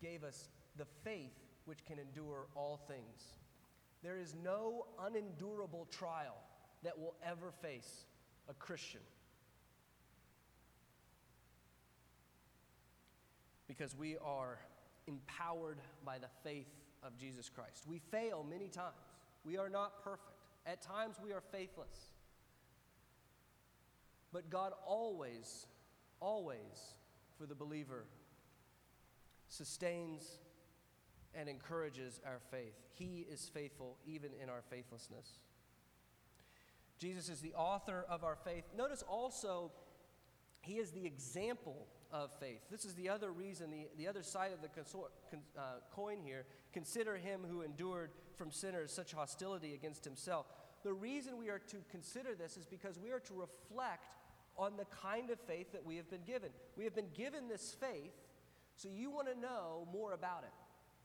gave 0.00 0.24
us 0.24 0.48
the 0.76 0.86
faith 1.04 1.34
which 1.64 1.84
can 1.84 1.98
endure 1.98 2.46
all 2.54 2.80
things. 2.88 3.34
There 4.02 4.18
is 4.18 4.34
no 4.42 4.86
unendurable 5.00 5.86
trial 5.90 6.36
that 6.82 6.98
will 6.98 7.14
ever 7.24 7.50
face 7.62 8.06
a 8.48 8.54
Christian. 8.54 9.00
Because 13.68 13.94
we 13.96 14.16
are 14.24 14.58
empowered 15.06 15.78
by 16.04 16.18
the 16.18 16.28
faith 16.42 16.68
of 17.02 17.16
Jesus 17.16 17.48
Christ. 17.48 17.84
We 17.86 18.00
fail 18.10 18.44
many 18.48 18.68
times. 18.68 18.94
We 19.44 19.56
are 19.56 19.68
not 19.68 20.02
perfect. 20.02 20.28
At 20.66 20.82
times 20.82 21.16
we 21.22 21.32
are 21.32 21.42
faithless. 21.52 22.10
But 24.32 24.50
God 24.50 24.72
always, 24.86 25.66
always, 26.20 26.94
for 27.38 27.46
the 27.46 27.54
believer, 27.54 28.04
sustains 29.48 30.38
and 31.34 31.48
encourages 31.48 32.20
our 32.26 32.40
faith. 32.50 32.74
He 32.92 33.26
is 33.30 33.50
faithful 33.52 33.96
even 34.06 34.30
in 34.42 34.48
our 34.48 34.62
faithlessness. 34.68 35.38
Jesus 36.98 37.28
is 37.28 37.40
the 37.40 37.54
author 37.54 38.04
of 38.08 38.24
our 38.24 38.36
faith. 38.36 38.64
Notice 38.76 39.04
also, 39.08 39.70
he 40.60 40.74
is 40.74 40.90
the 40.90 41.06
example 41.06 41.86
of 42.12 42.30
faith. 42.40 42.60
This 42.70 42.84
is 42.84 42.94
the 42.94 43.08
other 43.08 43.30
reason, 43.32 43.70
the, 43.70 43.88
the 43.96 44.08
other 44.08 44.22
side 44.22 44.52
of 44.52 44.62
the 44.62 44.68
consor- 44.68 45.10
con, 45.30 45.40
uh, 45.56 45.80
coin 45.92 46.18
here. 46.24 46.46
Consider 46.72 47.16
him 47.16 47.40
who 47.48 47.62
endured 47.62 48.10
from 48.36 48.50
sinners 48.50 48.92
such 48.92 49.12
hostility 49.12 49.74
against 49.74 50.04
himself. 50.04 50.46
The 50.84 50.92
reason 50.92 51.36
we 51.38 51.48
are 51.48 51.58
to 51.58 51.76
consider 51.90 52.34
this 52.34 52.56
is 52.56 52.66
because 52.66 52.98
we 52.98 53.10
are 53.10 53.20
to 53.20 53.34
reflect 53.34 54.14
on 54.56 54.76
the 54.76 54.86
kind 54.86 55.30
of 55.30 55.38
faith 55.40 55.72
that 55.72 55.84
we 55.84 55.96
have 55.96 56.10
been 56.10 56.24
given. 56.26 56.50
We 56.76 56.84
have 56.84 56.94
been 56.94 57.10
given 57.14 57.48
this 57.48 57.76
faith, 57.78 58.12
so 58.76 58.88
you 58.88 59.10
want 59.10 59.28
to 59.28 59.38
know 59.38 59.86
more 59.92 60.12
about 60.12 60.44
it. 60.44 60.52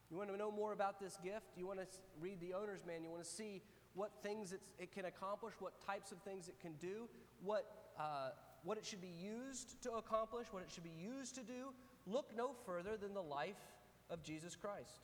You 0.09 0.17
want 0.17 0.29
to 0.29 0.37
know 0.37 0.51
more 0.51 0.73
about 0.73 0.99
this 0.99 1.17
gift? 1.23 1.45
You 1.55 1.65
want 1.67 1.79
to 1.79 1.87
read 2.19 2.39
the 2.39 2.53
owner's 2.53 2.85
manual. 2.85 3.05
You 3.05 3.11
want 3.11 3.23
to 3.23 3.29
see 3.29 3.61
what 3.95 4.11
things 4.21 4.53
it 4.79 4.91
can 4.91 5.05
accomplish, 5.05 5.53
what 5.59 5.73
types 5.85 6.11
of 6.11 6.19
things 6.19 6.47
it 6.47 6.59
can 6.59 6.73
do, 6.73 7.07
what, 7.43 7.65
uh, 7.99 8.29
what 8.63 8.77
it 8.77 8.85
should 8.85 9.01
be 9.01 9.13
used 9.21 9.81
to 9.83 9.91
accomplish, 9.93 10.47
what 10.51 10.63
it 10.63 10.71
should 10.71 10.83
be 10.83 10.97
used 11.01 11.35
to 11.35 11.43
do. 11.43 11.73
Look 12.05 12.35
no 12.35 12.51
further 12.65 12.97
than 12.97 13.13
the 13.13 13.21
life 13.21 13.61
of 14.09 14.23
Jesus 14.23 14.55
Christ. 14.55 15.01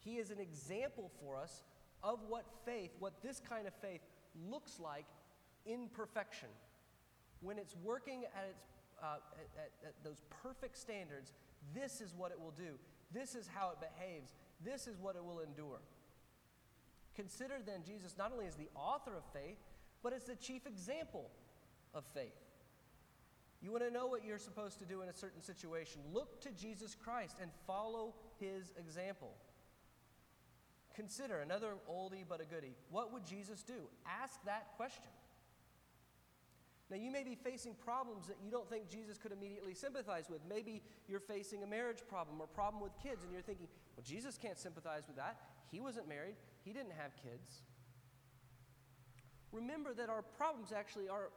He 0.00 0.16
is 0.16 0.30
an 0.30 0.38
example 0.38 1.10
for 1.20 1.36
us 1.36 1.62
of 2.02 2.20
what 2.28 2.44
faith, 2.64 2.90
what 2.98 3.22
this 3.22 3.40
kind 3.40 3.66
of 3.66 3.74
faith 3.74 4.00
looks 4.48 4.78
like 4.78 5.06
in 5.64 5.88
perfection. 5.92 6.48
When 7.40 7.58
it's 7.58 7.74
working 7.82 8.24
at, 8.24 8.50
its, 8.50 8.62
uh, 9.02 9.16
at, 9.56 9.88
at, 9.88 9.94
those 10.04 10.22
perfect 10.42 10.76
standards, 10.76 11.32
this 11.74 12.00
is 12.00 12.14
what 12.16 12.30
it 12.30 12.40
will 12.40 12.54
do. 12.56 12.78
This 13.12 13.34
is 13.34 13.48
how 13.52 13.70
it 13.70 13.78
behaves. 13.80 14.32
This 14.64 14.86
is 14.86 14.96
what 14.98 15.16
it 15.16 15.24
will 15.24 15.40
endure. 15.40 15.80
Consider 17.14 17.54
then 17.64 17.80
Jesus 17.84 18.14
not 18.18 18.32
only 18.32 18.46
as 18.46 18.54
the 18.54 18.68
author 18.74 19.12
of 19.16 19.24
faith, 19.32 19.58
but 20.02 20.12
as 20.12 20.24
the 20.24 20.36
chief 20.36 20.66
example 20.66 21.30
of 21.94 22.04
faith. 22.14 22.45
You 23.62 23.72
want 23.72 23.84
to 23.84 23.90
know 23.90 24.06
what 24.06 24.24
you're 24.24 24.38
supposed 24.38 24.78
to 24.78 24.84
do 24.84 25.02
in 25.02 25.08
a 25.08 25.12
certain 25.12 25.40
situation? 25.40 26.00
Look 26.12 26.40
to 26.42 26.50
Jesus 26.52 26.94
Christ 26.94 27.38
and 27.40 27.50
follow 27.66 28.14
his 28.38 28.72
example. 28.78 29.32
Consider 30.94 31.40
another 31.40 31.74
oldie 31.90 32.24
but 32.28 32.40
a 32.40 32.44
goodie. 32.44 32.74
What 32.90 33.12
would 33.12 33.26
Jesus 33.26 33.62
do? 33.62 33.88
Ask 34.22 34.42
that 34.44 34.68
question. 34.76 35.10
Now, 36.88 36.96
you 36.96 37.10
may 37.10 37.24
be 37.24 37.34
facing 37.34 37.74
problems 37.74 38.28
that 38.28 38.36
you 38.44 38.50
don't 38.50 38.68
think 38.70 38.88
Jesus 38.88 39.18
could 39.18 39.32
immediately 39.32 39.74
sympathize 39.74 40.30
with. 40.30 40.40
Maybe 40.48 40.82
you're 41.08 41.18
facing 41.18 41.64
a 41.64 41.66
marriage 41.66 42.02
problem 42.08 42.40
or 42.40 42.46
problem 42.46 42.80
with 42.80 42.92
kids, 43.02 43.24
and 43.24 43.32
you're 43.32 43.42
thinking, 43.42 43.66
well, 43.96 44.04
Jesus 44.06 44.38
can't 44.38 44.58
sympathize 44.58 45.02
with 45.08 45.16
that. 45.16 45.36
He 45.72 45.80
wasn't 45.80 46.08
married, 46.08 46.36
he 46.64 46.72
didn't 46.72 46.92
have 46.96 47.16
kids. 47.16 47.62
Remember 49.50 49.94
that 49.94 50.08
our 50.08 50.22
problems 50.22 50.70
actually 50.70 51.08
are 51.08 51.30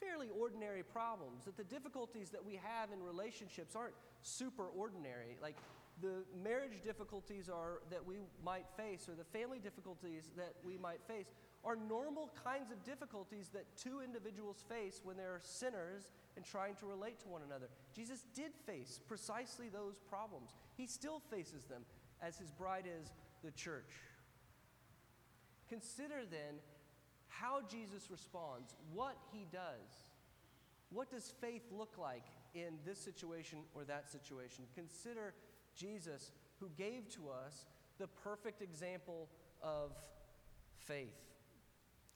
fairly 0.00 0.28
ordinary 0.38 0.82
problems, 0.82 1.44
that 1.44 1.56
the 1.56 1.64
difficulties 1.64 2.30
that 2.30 2.44
we 2.44 2.54
have 2.54 2.90
in 2.92 3.02
relationships 3.02 3.76
aren't 3.76 3.94
super 4.22 4.66
ordinary. 4.66 5.36
Like 5.42 5.56
the 6.00 6.24
marriage 6.42 6.82
difficulties 6.82 7.48
are, 7.48 7.82
that 7.90 8.04
we 8.04 8.16
might 8.44 8.66
face 8.76 9.08
or 9.08 9.14
the 9.14 9.24
family 9.24 9.58
difficulties 9.58 10.30
that 10.36 10.54
we 10.64 10.76
might 10.78 11.00
face 11.06 11.26
are 11.64 11.76
normal 11.76 12.30
kinds 12.42 12.70
of 12.70 12.82
difficulties 12.84 13.50
that 13.52 13.64
two 13.76 14.00
individuals 14.02 14.64
face 14.68 15.00
when 15.04 15.16
they're 15.16 15.40
sinners 15.42 16.10
and 16.36 16.44
trying 16.44 16.74
to 16.76 16.86
relate 16.86 17.20
to 17.20 17.28
one 17.28 17.42
another. 17.46 17.68
Jesus 17.94 18.24
did 18.34 18.52
face 18.66 19.00
precisely 19.06 19.68
those 19.68 19.98
problems. 20.08 20.54
He 20.76 20.86
still 20.86 21.20
faces 21.30 21.64
them 21.64 21.82
as 22.22 22.38
his 22.38 22.50
bride 22.50 22.86
is 22.86 23.12
the 23.44 23.50
church. 23.50 23.92
Consider 25.68 26.24
then 26.30 26.56
how 27.30 27.60
Jesus 27.70 28.10
responds, 28.10 28.74
what 28.92 29.16
he 29.32 29.46
does. 29.50 30.04
What 30.90 31.10
does 31.10 31.32
faith 31.40 31.62
look 31.70 31.96
like 31.96 32.24
in 32.54 32.78
this 32.84 32.98
situation 32.98 33.60
or 33.74 33.84
that 33.84 34.10
situation? 34.10 34.64
Consider 34.74 35.34
Jesus, 35.76 36.32
who 36.58 36.68
gave 36.76 37.08
to 37.14 37.30
us 37.30 37.64
the 37.98 38.08
perfect 38.08 38.60
example 38.60 39.28
of 39.62 39.92
faith. 40.76 41.14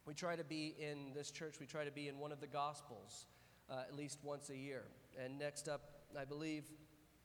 We 0.06 0.14
try 0.14 0.36
to 0.36 0.44
be 0.44 0.74
in 0.78 1.12
this 1.14 1.30
church, 1.30 1.54
we 1.60 1.66
try 1.66 1.84
to 1.84 1.90
be 1.90 2.08
in 2.08 2.18
one 2.18 2.32
of 2.32 2.40
the 2.40 2.46
Gospels 2.46 3.26
uh, 3.70 3.84
at 3.88 3.96
least 3.96 4.18
once 4.22 4.50
a 4.50 4.56
year. 4.56 4.82
And 5.22 5.38
next 5.38 5.68
up, 5.68 5.82
I 6.18 6.24
believe, 6.24 6.64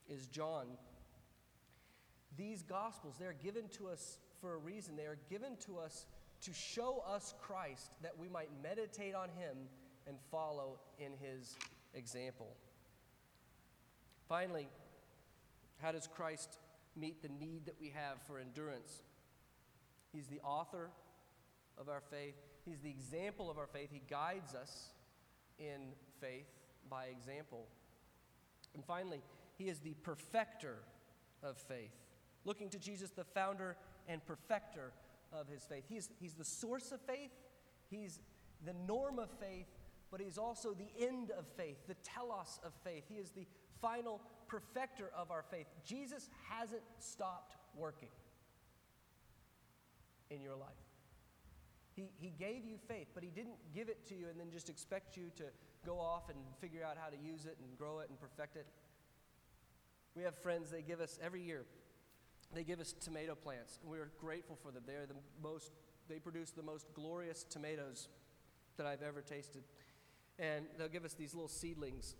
is 0.07 0.27
John. 0.27 0.67
These 2.37 2.63
Gospels, 2.63 3.15
they're 3.19 3.33
given 3.33 3.67
to 3.69 3.87
us 3.87 4.19
for 4.39 4.53
a 4.53 4.57
reason. 4.57 4.95
They 4.95 5.03
are 5.03 5.19
given 5.29 5.57
to 5.65 5.79
us 5.79 6.05
to 6.41 6.53
show 6.53 7.03
us 7.07 7.33
Christ 7.41 7.91
that 8.01 8.17
we 8.17 8.29
might 8.29 8.49
meditate 8.63 9.15
on 9.15 9.29
him 9.29 9.57
and 10.07 10.17
follow 10.31 10.79
in 10.97 11.11
his 11.21 11.57
example. 11.93 12.55
Finally, 14.27 14.67
how 15.81 15.91
does 15.91 16.07
Christ 16.07 16.59
meet 16.95 17.21
the 17.21 17.29
need 17.29 17.65
that 17.65 17.75
we 17.79 17.89
have 17.89 18.21
for 18.27 18.39
endurance? 18.39 19.03
He's 20.11 20.27
the 20.27 20.39
author 20.41 20.89
of 21.77 21.89
our 21.89 22.01
faith, 22.11 22.35
He's 22.65 22.81
the 22.81 22.89
example 22.89 23.49
of 23.49 23.57
our 23.57 23.67
faith. 23.67 23.89
He 23.91 24.01
guides 24.09 24.53
us 24.53 24.89
in 25.57 25.93
faith 26.21 26.47
by 26.89 27.05
example. 27.05 27.65
And 28.75 28.85
finally, 28.85 29.21
He 29.57 29.69
is 29.69 29.79
the 29.79 29.95
perfecter 30.03 30.75
of 31.41 31.57
faith. 31.57 31.95
Looking 32.45 32.69
to 32.69 32.79
Jesus, 32.79 33.09
the 33.09 33.23
founder 33.23 33.75
and 34.07 34.23
perfecter 34.25 34.91
of 35.33 35.47
his 35.47 35.63
faith. 35.63 35.83
He's, 35.87 36.09
he's 36.19 36.33
the 36.33 36.45
source 36.45 36.91
of 36.91 37.01
faith, 37.01 37.31
he's 37.89 38.19
the 38.65 38.73
norm 38.87 39.19
of 39.19 39.29
faith, 39.39 39.67
but 40.11 40.19
he's 40.19 40.37
also 40.37 40.73
the 40.73 41.05
end 41.05 41.31
of 41.31 41.45
faith, 41.55 41.77
the 41.87 41.95
telos 42.03 42.59
of 42.63 42.73
faith. 42.83 43.03
He 43.07 43.15
is 43.15 43.31
the 43.31 43.45
final 43.81 44.21
perfecter 44.47 45.11
of 45.15 45.31
our 45.31 45.43
faith. 45.43 45.67
Jesus 45.85 46.29
hasn't 46.49 46.81
stopped 46.97 47.55
working 47.75 48.09
in 50.29 50.41
your 50.41 50.55
life. 50.55 50.69
He, 51.95 52.09
he 52.17 52.29
gave 52.29 52.65
you 52.65 52.77
faith, 52.87 53.07
but 53.13 53.23
he 53.23 53.29
didn't 53.29 53.57
give 53.73 53.89
it 53.89 54.07
to 54.07 54.15
you 54.15 54.27
and 54.29 54.39
then 54.39 54.51
just 54.51 54.69
expect 54.69 55.17
you 55.17 55.31
to 55.35 55.43
go 55.85 55.99
off 55.99 56.29
and 56.29 56.37
figure 56.59 56.83
out 56.83 56.97
how 56.97 57.09
to 57.09 57.17
use 57.17 57.45
it 57.45 57.57
and 57.59 57.77
grow 57.77 57.99
it 57.99 58.09
and 58.09 58.19
perfect 58.19 58.55
it. 58.55 58.65
We 60.15 60.23
have 60.23 60.35
friends, 60.35 60.71
they 60.71 60.81
give 60.81 61.01
us 61.01 61.19
every 61.21 61.41
year 61.41 61.65
they 62.53 62.63
give 62.63 62.79
us 62.79 62.93
tomato 62.93 63.35
plants, 63.35 63.79
and 63.81 63.91
we're 63.91 64.11
grateful 64.19 64.57
for 64.61 64.71
them. 64.71 64.83
They 64.85 64.93
are 64.93 65.05
the 65.05 65.15
most, 65.41 65.71
they 66.07 66.19
produce 66.19 66.51
the 66.51 66.63
most 66.63 66.93
glorious 66.93 67.43
tomatoes 67.43 68.07
that 68.77 68.87
I've 68.87 69.03
ever 69.03 69.21
tasted. 69.21 69.63
And 70.39 70.65
they'll 70.77 70.87
give 70.87 71.05
us 71.05 71.13
these 71.13 71.33
little 71.33 71.49
seedlings. 71.49 72.15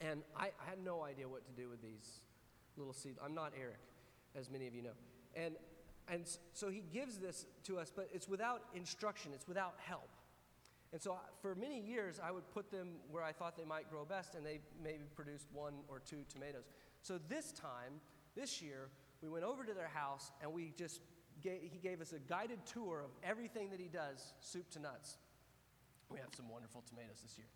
And 0.00 0.22
I, 0.36 0.46
I 0.46 0.70
had 0.70 0.78
no 0.84 1.02
idea 1.02 1.28
what 1.28 1.44
to 1.46 1.52
do 1.60 1.68
with 1.68 1.82
these 1.82 2.20
little 2.76 2.92
seeds. 2.92 3.18
I'm 3.22 3.34
not 3.34 3.52
Eric, 3.60 3.80
as 4.36 4.48
many 4.50 4.66
of 4.66 4.74
you 4.74 4.82
know. 4.82 4.96
And, 5.34 5.56
and 6.08 6.24
so 6.54 6.70
he 6.70 6.82
gives 6.92 7.18
this 7.18 7.44
to 7.64 7.78
us, 7.78 7.92
but 7.94 8.08
it's 8.12 8.28
without 8.28 8.62
instruction, 8.74 9.32
it's 9.34 9.48
without 9.48 9.74
help. 9.78 10.08
And 10.92 11.02
so 11.02 11.12
uh, 11.12 11.16
for 11.42 11.54
many 11.54 11.80
years, 11.80 12.18
I 12.22 12.30
would 12.30 12.48
put 12.52 12.70
them 12.70 12.88
where 13.10 13.22
I 13.22 13.32
thought 13.32 13.58
they 13.58 13.64
might 13.64 13.90
grow 13.90 14.04
best, 14.04 14.34
and 14.34 14.46
they 14.46 14.60
maybe 14.82 15.04
produced 15.14 15.48
one 15.52 15.74
or 15.88 16.00
two 16.00 16.24
tomatoes. 16.32 16.64
So 17.02 17.18
this 17.28 17.52
time, 17.52 18.00
this 18.34 18.62
year, 18.62 18.88
we 19.22 19.28
went 19.28 19.44
over 19.44 19.64
to 19.64 19.74
their 19.74 19.88
house 19.88 20.30
and 20.40 20.52
we 20.52 20.72
just 20.76 21.00
gave, 21.42 21.60
he 21.62 21.78
gave 21.78 22.00
us 22.00 22.12
a 22.12 22.18
guided 22.18 22.64
tour 22.66 23.02
of 23.04 23.10
everything 23.22 23.70
that 23.70 23.80
he 23.80 23.88
does, 23.88 24.32
soup 24.40 24.70
to 24.70 24.78
nuts. 24.78 25.16
We 26.10 26.18
have 26.18 26.34
some 26.34 26.48
wonderful 26.48 26.82
tomatoes 26.88 27.20
this 27.22 27.36
year. 27.36 27.48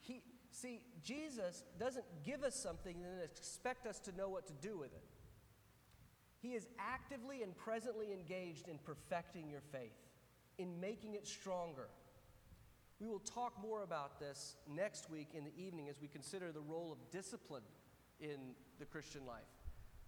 He, 0.00 0.22
see, 0.50 0.80
Jesus 1.02 1.64
doesn't 1.78 2.04
give 2.24 2.42
us 2.42 2.54
something 2.54 2.96
and 2.96 3.04
then 3.04 3.24
expect 3.24 3.86
us 3.86 3.98
to 4.00 4.16
know 4.16 4.28
what 4.28 4.46
to 4.48 4.52
do 4.54 4.76
with 4.76 4.92
it. 4.92 5.04
He 6.40 6.54
is 6.54 6.68
actively 6.78 7.42
and 7.42 7.56
presently 7.56 8.12
engaged 8.12 8.68
in 8.68 8.78
perfecting 8.78 9.48
your 9.48 9.62
faith, 9.72 9.96
in 10.58 10.80
making 10.80 11.14
it 11.14 11.26
stronger. 11.26 11.88
We 13.00 13.08
will 13.08 13.20
talk 13.20 13.60
more 13.60 13.82
about 13.82 14.20
this 14.20 14.56
next 14.68 15.10
week 15.10 15.28
in 15.34 15.44
the 15.44 15.52
evening 15.56 15.88
as 15.88 16.00
we 16.00 16.08
consider 16.08 16.52
the 16.52 16.60
role 16.60 16.92
of 16.92 17.10
discipline 17.10 17.62
in 18.20 18.54
the 18.78 18.84
Christian 18.84 19.24
life 19.26 19.57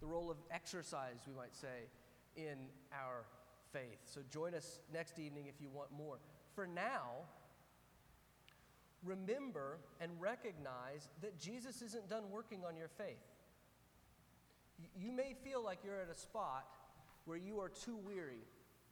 the 0.01 0.07
role 0.07 0.29
of 0.29 0.37
exercise, 0.51 1.17
we 1.27 1.33
might 1.33 1.55
say, 1.55 1.87
in 2.35 2.57
our 2.93 3.23
faith. 3.71 3.99
So 4.05 4.21
join 4.29 4.53
us 4.53 4.79
next 4.93 5.19
evening 5.19 5.45
if 5.47 5.61
you 5.61 5.69
want 5.69 5.91
more. 5.91 6.17
For 6.55 6.67
now, 6.67 7.25
remember 9.03 9.77
and 9.99 10.11
recognize 10.19 11.07
that 11.21 11.39
Jesus 11.39 11.81
isn't 11.81 12.09
done 12.09 12.23
working 12.31 12.63
on 12.67 12.75
your 12.75 12.89
faith. 12.89 13.17
You 14.99 15.11
may 15.11 15.35
feel 15.43 15.63
like 15.63 15.79
you're 15.83 15.99
at 16.01 16.09
a 16.09 16.17
spot 16.17 16.65
where 17.25 17.37
you 17.37 17.59
are 17.59 17.69
too 17.69 17.97
weary, 17.97 18.41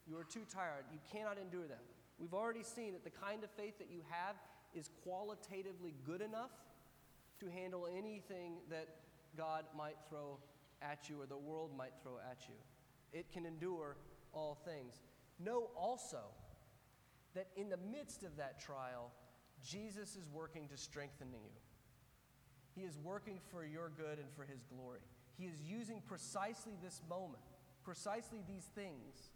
you 0.08 0.18
are 0.18 0.24
too 0.24 0.46
tired, 0.54 0.86
you 0.92 1.00
cannot 1.12 1.38
endure 1.40 1.68
them. 1.68 1.80
We've 2.20 2.34
already 2.34 2.64
seen 2.64 2.94
that 2.94 3.04
the 3.04 3.10
kind 3.10 3.44
of 3.44 3.50
faith 3.52 3.80
that 3.80 3.90
you 3.92 4.02
have 4.10 4.36
is 4.76 4.90
qualitatively 5.04 5.96
good 6.06 6.22
enough 6.22 6.52
to 7.40 7.50
handle 7.50 7.88
anything 7.98 8.58
that 8.70 8.88
God 9.36 9.66
might 9.76 9.96
throw 10.10 10.38
at 10.82 11.10
you 11.10 11.22
or 11.22 11.26
the 11.26 11.38
world 11.38 11.72
might 11.78 11.94
throw 12.02 12.18
at 12.30 12.48
you. 12.48 12.56
It 13.12 13.32
can 13.32 13.46
endure 13.46 13.98
all 14.34 14.58
things. 14.66 15.02
Know 15.40 15.70
also 15.76 16.22
that 17.36 17.48
in 17.56 17.70
the 17.70 17.78
midst 17.78 18.24
of 18.24 18.38
that 18.38 18.60
trial, 18.60 19.12
Jesus 19.64 20.16
is 20.16 20.28
working 20.32 20.68
to 20.70 20.78
strengthen 20.78 21.32
you. 21.32 21.50
He 22.76 22.82
is 22.82 22.98
working 23.04 23.40
for 23.52 23.66
your 23.66 23.90
good 23.90 24.20
and 24.20 24.28
for 24.36 24.44
His 24.44 24.64
glory. 24.64 25.02
He 25.38 25.46
is 25.46 25.62
using 25.62 26.02
precisely 26.06 26.74
this 26.82 27.02
moment, 27.10 27.44
precisely 27.84 28.44
these 28.48 28.70
things, 28.76 29.32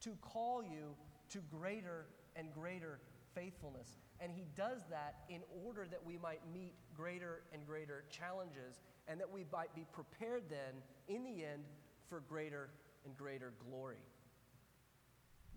to 0.00 0.10
call 0.20 0.62
you 0.62 0.94
to 1.30 1.38
greater 1.50 2.06
and 2.36 2.52
greater 2.52 3.00
faithfulness. 3.34 3.98
And 4.20 4.32
He 4.32 4.46
does 4.56 4.82
that 4.90 5.16
in 5.28 5.42
order 5.64 5.86
that 5.90 6.04
we 6.04 6.18
might 6.18 6.40
meet 6.52 6.74
greater 6.96 7.42
and 7.52 7.66
greater 7.66 8.04
challenges 8.10 8.80
and 9.08 9.18
that 9.20 9.30
we 9.30 9.44
might 9.52 9.74
be 9.74 9.86
prepared 9.92 10.44
then, 10.50 10.82
in 11.08 11.24
the 11.24 11.44
end, 11.44 11.64
for 12.08 12.20
greater 12.20 12.68
and 13.04 13.16
greater 13.16 13.52
glory. 13.68 14.02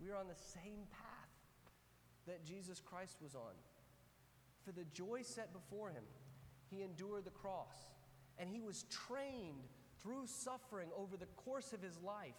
We 0.00 0.10
are 0.10 0.16
on 0.16 0.26
the 0.26 0.34
same 0.34 0.86
path 0.90 1.22
that 2.26 2.44
Jesus 2.44 2.80
Christ 2.80 3.16
was 3.22 3.34
on. 3.34 3.54
For 4.64 4.72
the 4.72 4.84
joy 4.92 5.22
set 5.22 5.52
before 5.52 5.90
him, 5.90 6.04
he 6.70 6.82
endured 6.82 7.24
the 7.24 7.30
cross, 7.30 7.90
and 8.38 8.48
he 8.48 8.60
was 8.60 8.84
trained 8.84 9.68
through 10.02 10.26
suffering 10.26 10.88
over 10.96 11.16
the 11.16 11.26
course 11.36 11.72
of 11.72 11.82
his 11.82 11.98
life 12.00 12.34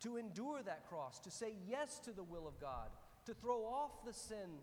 to 0.00 0.16
endure 0.16 0.62
that 0.62 0.88
cross, 0.88 1.18
to 1.20 1.30
say 1.30 1.54
yes 1.68 1.98
to 2.00 2.12
the 2.12 2.22
will 2.22 2.46
of 2.46 2.60
God, 2.60 2.88
to 3.26 3.34
throw 3.34 3.64
off 3.64 4.04
the 4.04 4.12
sin 4.12 4.60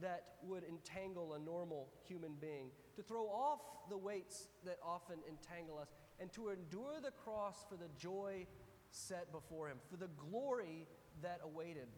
that 0.00 0.24
would 0.42 0.64
entangle 0.64 1.34
a 1.34 1.38
normal 1.38 1.88
human 2.06 2.32
being, 2.40 2.70
to 2.96 3.02
throw 3.02 3.26
off 3.26 3.60
the 3.88 3.96
weights 3.96 4.48
that 4.64 4.78
often 4.84 5.16
entangle 5.28 5.78
us, 5.78 5.88
and 6.20 6.32
to 6.32 6.48
endure 6.48 7.00
the 7.02 7.10
cross 7.10 7.64
for 7.68 7.76
the 7.76 7.88
joy 7.98 8.46
set 8.90 9.30
before 9.32 9.68
him, 9.68 9.78
for 9.90 9.96
the 9.96 10.08
glory 10.30 10.86
that 11.22 11.40
awaited. 11.44 11.88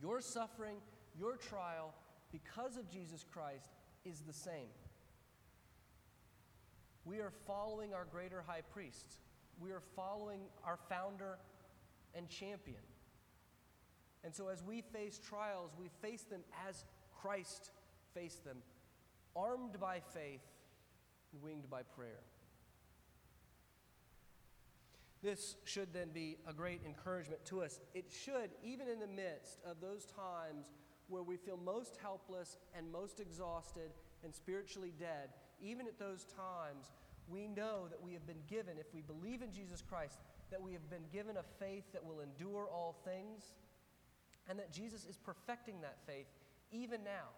Your 0.00 0.20
suffering, 0.20 0.76
your 1.18 1.36
trial, 1.36 1.94
because 2.30 2.76
of 2.76 2.90
Jesus 2.90 3.24
Christ, 3.30 3.70
is 4.04 4.20
the 4.20 4.32
same. 4.32 4.68
We 7.04 7.18
are 7.18 7.32
following 7.46 7.92
our 7.92 8.04
greater 8.04 8.42
high 8.46 8.62
priest. 8.72 9.18
We 9.60 9.70
are 9.70 9.82
following 9.96 10.40
our 10.64 10.78
founder 10.88 11.38
and 12.14 12.28
champion. 12.28 12.82
And 14.24 14.34
so, 14.34 14.48
as 14.48 14.62
we 14.62 14.82
face 14.82 15.18
trials, 15.18 15.72
we 15.78 15.88
face 16.00 16.22
them 16.22 16.42
as 16.68 16.84
Christ 17.22 17.70
faced 18.14 18.44
them, 18.44 18.58
armed 19.36 19.78
by 19.80 20.00
faith 20.00 20.42
and 21.32 21.42
winged 21.42 21.70
by 21.70 21.82
prayer. 21.82 22.20
This 25.22 25.54
should 25.64 25.92
then 25.92 26.08
be 26.12 26.36
a 26.48 26.52
great 26.52 26.80
encouragement 26.84 27.44
to 27.46 27.62
us. 27.62 27.78
It 27.94 28.10
should, 28.10 28.50
even 28.64 28.88
in 28.88 28.98
the 28.98 29.06
midst 29.06 29.60
of 29.64 29.80
those 29.80 30.04
times 30.04 30.66
where 31.08 31.22
we 31.22 31.36
feel 31.36 31.56
most 31.56 31.96
helpless 32.02 32.56
and 32.76 32.90
most 32.90 33.20
exhausted 33.20 33.92
and 34.24 34.34
spiritually 34.34 34.92
dead, 34.98 35.30
even 35.60 35.86
at 35.86 35.98
those 35.98 36.24
times, 36.24 36.90
we 37.28 37.46
know 37.46 37.86
that 37.88 38.02
we 38.02 38.12
have 38.14 38.26
been 38.26 38.42
given, 38.48 38.78
if 38.80 38.92
we 38.92 39.00
believe 39.00 39.42
in 39.42 39.52
Jesus 39.52 39.80
Christ, 39.80 40.18
that 40.50 40.60
we 40.60 40.72
have 40.72 40.90
been 40.90 41.06
given 41.12 41.36
a 41.36 41.64
faith 41.64 41.84
that 41.92 42.04
will 42.04 42.20
endure 42.20 42.66
all 42.66 42.96
things 43.04 43.54
and 44.48 44.58
that 44.58 44.72
Jesus 44.72 45.06
is 45.08 45.16
perfecting 45.16 45.80
that 45.82 45.98
faith 46.04 46.26
even 46.72 47.04
now. 47.04 47.30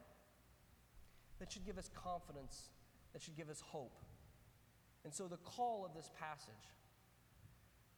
That 1.40 1.50
should 1.50 1.66
give 1.66 1.78
us 1.78 1.90
confidence, 1.94 2.70
that 3.12 3.20
should 3.20 3.36
give 3.36 3.50
us 3.50 3.60
hope. 3.60 3.98
And 5.04 5.12
so, 5.12 5.26
the 5.26 5.36
call 5.38 5.84
of 5.84 5.92
this 5.94 6.10
passage 6.18 6.70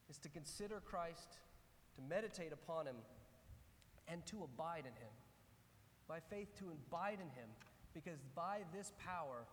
is 0.09 0.17
to 0.19 0.29
consider 0.29 0.81
Christ, 0.83 1.37
to 1.95 2.01
meditate 2.01 2.51
upon 2.51 2.87
him, 2.87 2.95
and 4.07 4.25
to 4.25 4.43
abide 4.43 4.81
in 4.85 4.93
him. 4.93 5.13
By 6.07 6.19
faith, 6.19 6.57
to 6.59 6.65
abide 6.71 7.19
in 7.21 7.29
him, 7.39 7.49
because 7.93 8.19
by 8.35 8.61
this 8.73 8.91
power, 9.03 9.45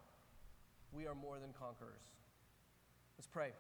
we 0.93 1.07
are 1.07 1.15
more 1.15 1.39
than 1.39 1.51
conquerors. 1.59 2.03
Let's 3.19 3.29
pray. 3.29 3.51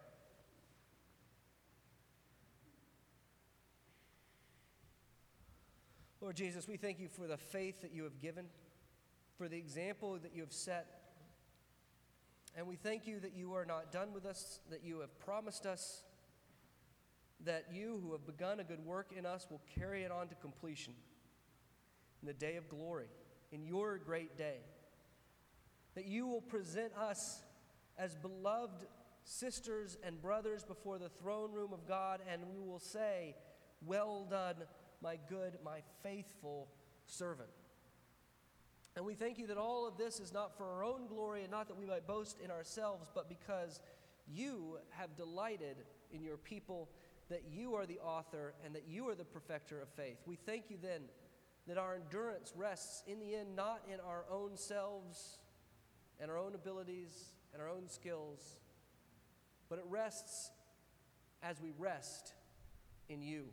Lord 6.24 6.37
Jesus, 6.37 6.66
we 6.66 6.78
thank 6.78 6.98
you 6.98 7.08
for 7.08 7.26
the 7.26 7.37
faith 7.37 7.82
that 7.82 7.92
you 7.92 8.02
have 8.04 8.18
given, 8.18 8.46
for 9.37 9.46
the 9.46 9.58
example 9.58 10.16
that 10.22 10.34
you 10.34 10.40
have 10.40 10.54
set. 10.54 10.87
And 12.56 12.66
we 12.66 12.76
thank 12.76 13.06
you 13.06 13.20
that 13.20 13.37
you 13.37 13.52
are 13.52 13.66
not 13.66 13.92
done 13.92 14.14
with 14.14 14.24
us, 14.24 14.60
that 14.70 14.82
you 14.82 15.00
have 15.00 15.18
promised 15.18 15.66
us 15.66 16.02
that 17.44 17.66
you 17.70 18.00
who 18.02 18.12
have 18.12 18.24
begun 18.24 18.58
a 18.58 18.64
good 18.64 18.82
work 18.87 19.10
in 19.14 19.26
us 19.26 19.46
will 19.50 19.60
carry 19.78 20.02
it 20.02 20.10
on 20.10 20.28
to 20.28 20.34
completion 20.37 20.94
in 22.22 22.26
the 22.26 22.32
day 22.32 22.56
of 22.56 22.70
glory, 22.70 23.10
in 23.52 23.62
your 23.66 23.98
great 23.98 24.38
day. 24.38 24.60
That 25.94 26.06
you 26.06 26.26
will 26.26 26.40
present 26.40 26.94
us 26.96 27.42
as 27.98 28.14
beloved 28.14 28.87
sisters 29.24 29.98
and 30.02 30.22
brothers 30.22 30.64
before 30.64 30.98
the 30.98 31.10
throne 31.10 31.52
room 31.52 31.74
of 31.74 31.87
God, 31.87 32.20
and 32.26 32.40
we 32.48 32.58
will 32.58 32.80
say, 32.80 33.37
Well 33.84 34.26
done 34.30 34.54
my 35.04 35.18
good, 35.28 35.58
my 35.62 35.80
faithful 36.02 36.66
servant. 37.06 37.50
And 38.96 39.04
we 39.04 39.14
thank 39.14 39.38
you 39.38 39.46
that 39.48 39.58
all 39.58 39.86
of 39.86 39.98
this 39.98 40.18
is 40.18 40.32
not 40.32 40.56
for 40.56 40.64
our 40.64 40.82
own 40.82 41.06
glory 41.06 41.42
and 41.42 41.50
not 41.50 41.68
that 41.68 41.76
we 41.76 41.84
might 41.84 42.06
boast 42.06 42.38
in 42.42 42.50
ourselves, 42.50 43.10
but 43.14 43.28
because 43.28 43.80
you 44.26 44.78
have 44.90 45.14
delighted 45.16 45.76
in 46.12 46.22
your 46.22 46.38
people, 46.38 46.88
that 47.28 47.42
you 47.50 47.74
are 47.74 47.86
the 47.86 47.98
author 47.98 48.54
and 48.64 48.74
that 48.74 48.84
you 48.88 49.08
are 49.08 49.14
the 49.14 49.24
perfecter 49.24 49.80
of 49.80 49.88
faith. 49.90 50.18
We 50.26 50.36
thank 50.36 50.70
you 50.70 50.78
then 50.80 51.02
that 51.66 51.76
our 51.76 51.96
endurance 51.96 52.52
rests 52.56 53.02
in 53.06 53.18
the 53.20 53.34
end 53.34 53.56
not 53.56 53.82
in 53.92 54.00
our 54.00 54.24
own 54.30 54.56
selves 54.56 55.38
and 56.20 56.30
our 56.30 56.38
own 56.38 56.54
abilities 56.54 57.32
and 57.52 57.60
our 57.60 57.68
own 57.68 57.88
skills, 57.88 58.60
but 59.68 59.78
it 59.78 59.84
rests 59.88 60.50
as 61.42 61.60
we 61.60 61.72
rest 61.78 62.32
in 63.08 63.20
you. 63.20 63.44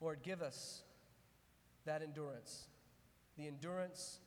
Lord, 0.00 0.20
give 0.22 0.42
us 0.42 0.82
that 1.84 2.02
endurance, 2.02 2.68
the 3.36 3.46
endurance 3.46 4.18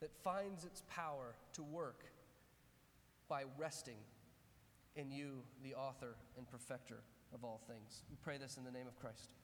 that 0.00 0.10
finds 0.22 0.64
its 0.64 0.82
power 0.88 1.34
to 1.54 1.62
work 1.62 2.04
by 3.28 3.42
resting 3.56 3.98
in 4.96 5.10
you, 5.10 5.42
the 5.62 5.74
author 5.74 6.16
and 6.36 6.48
perfecter 6.48 7.00
of 7.34 7.44
all 7.44 7.60
things. 7.68 8.02
We 8.10 8.16
pray 8.22 8.38
this 8.38 8.56
in 8.56 8.64
the 8.64 8.70
name 8.70 8.86
of 8.86 8.98
Christ. 8.98 9.34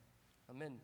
Amen. 0.51 0.79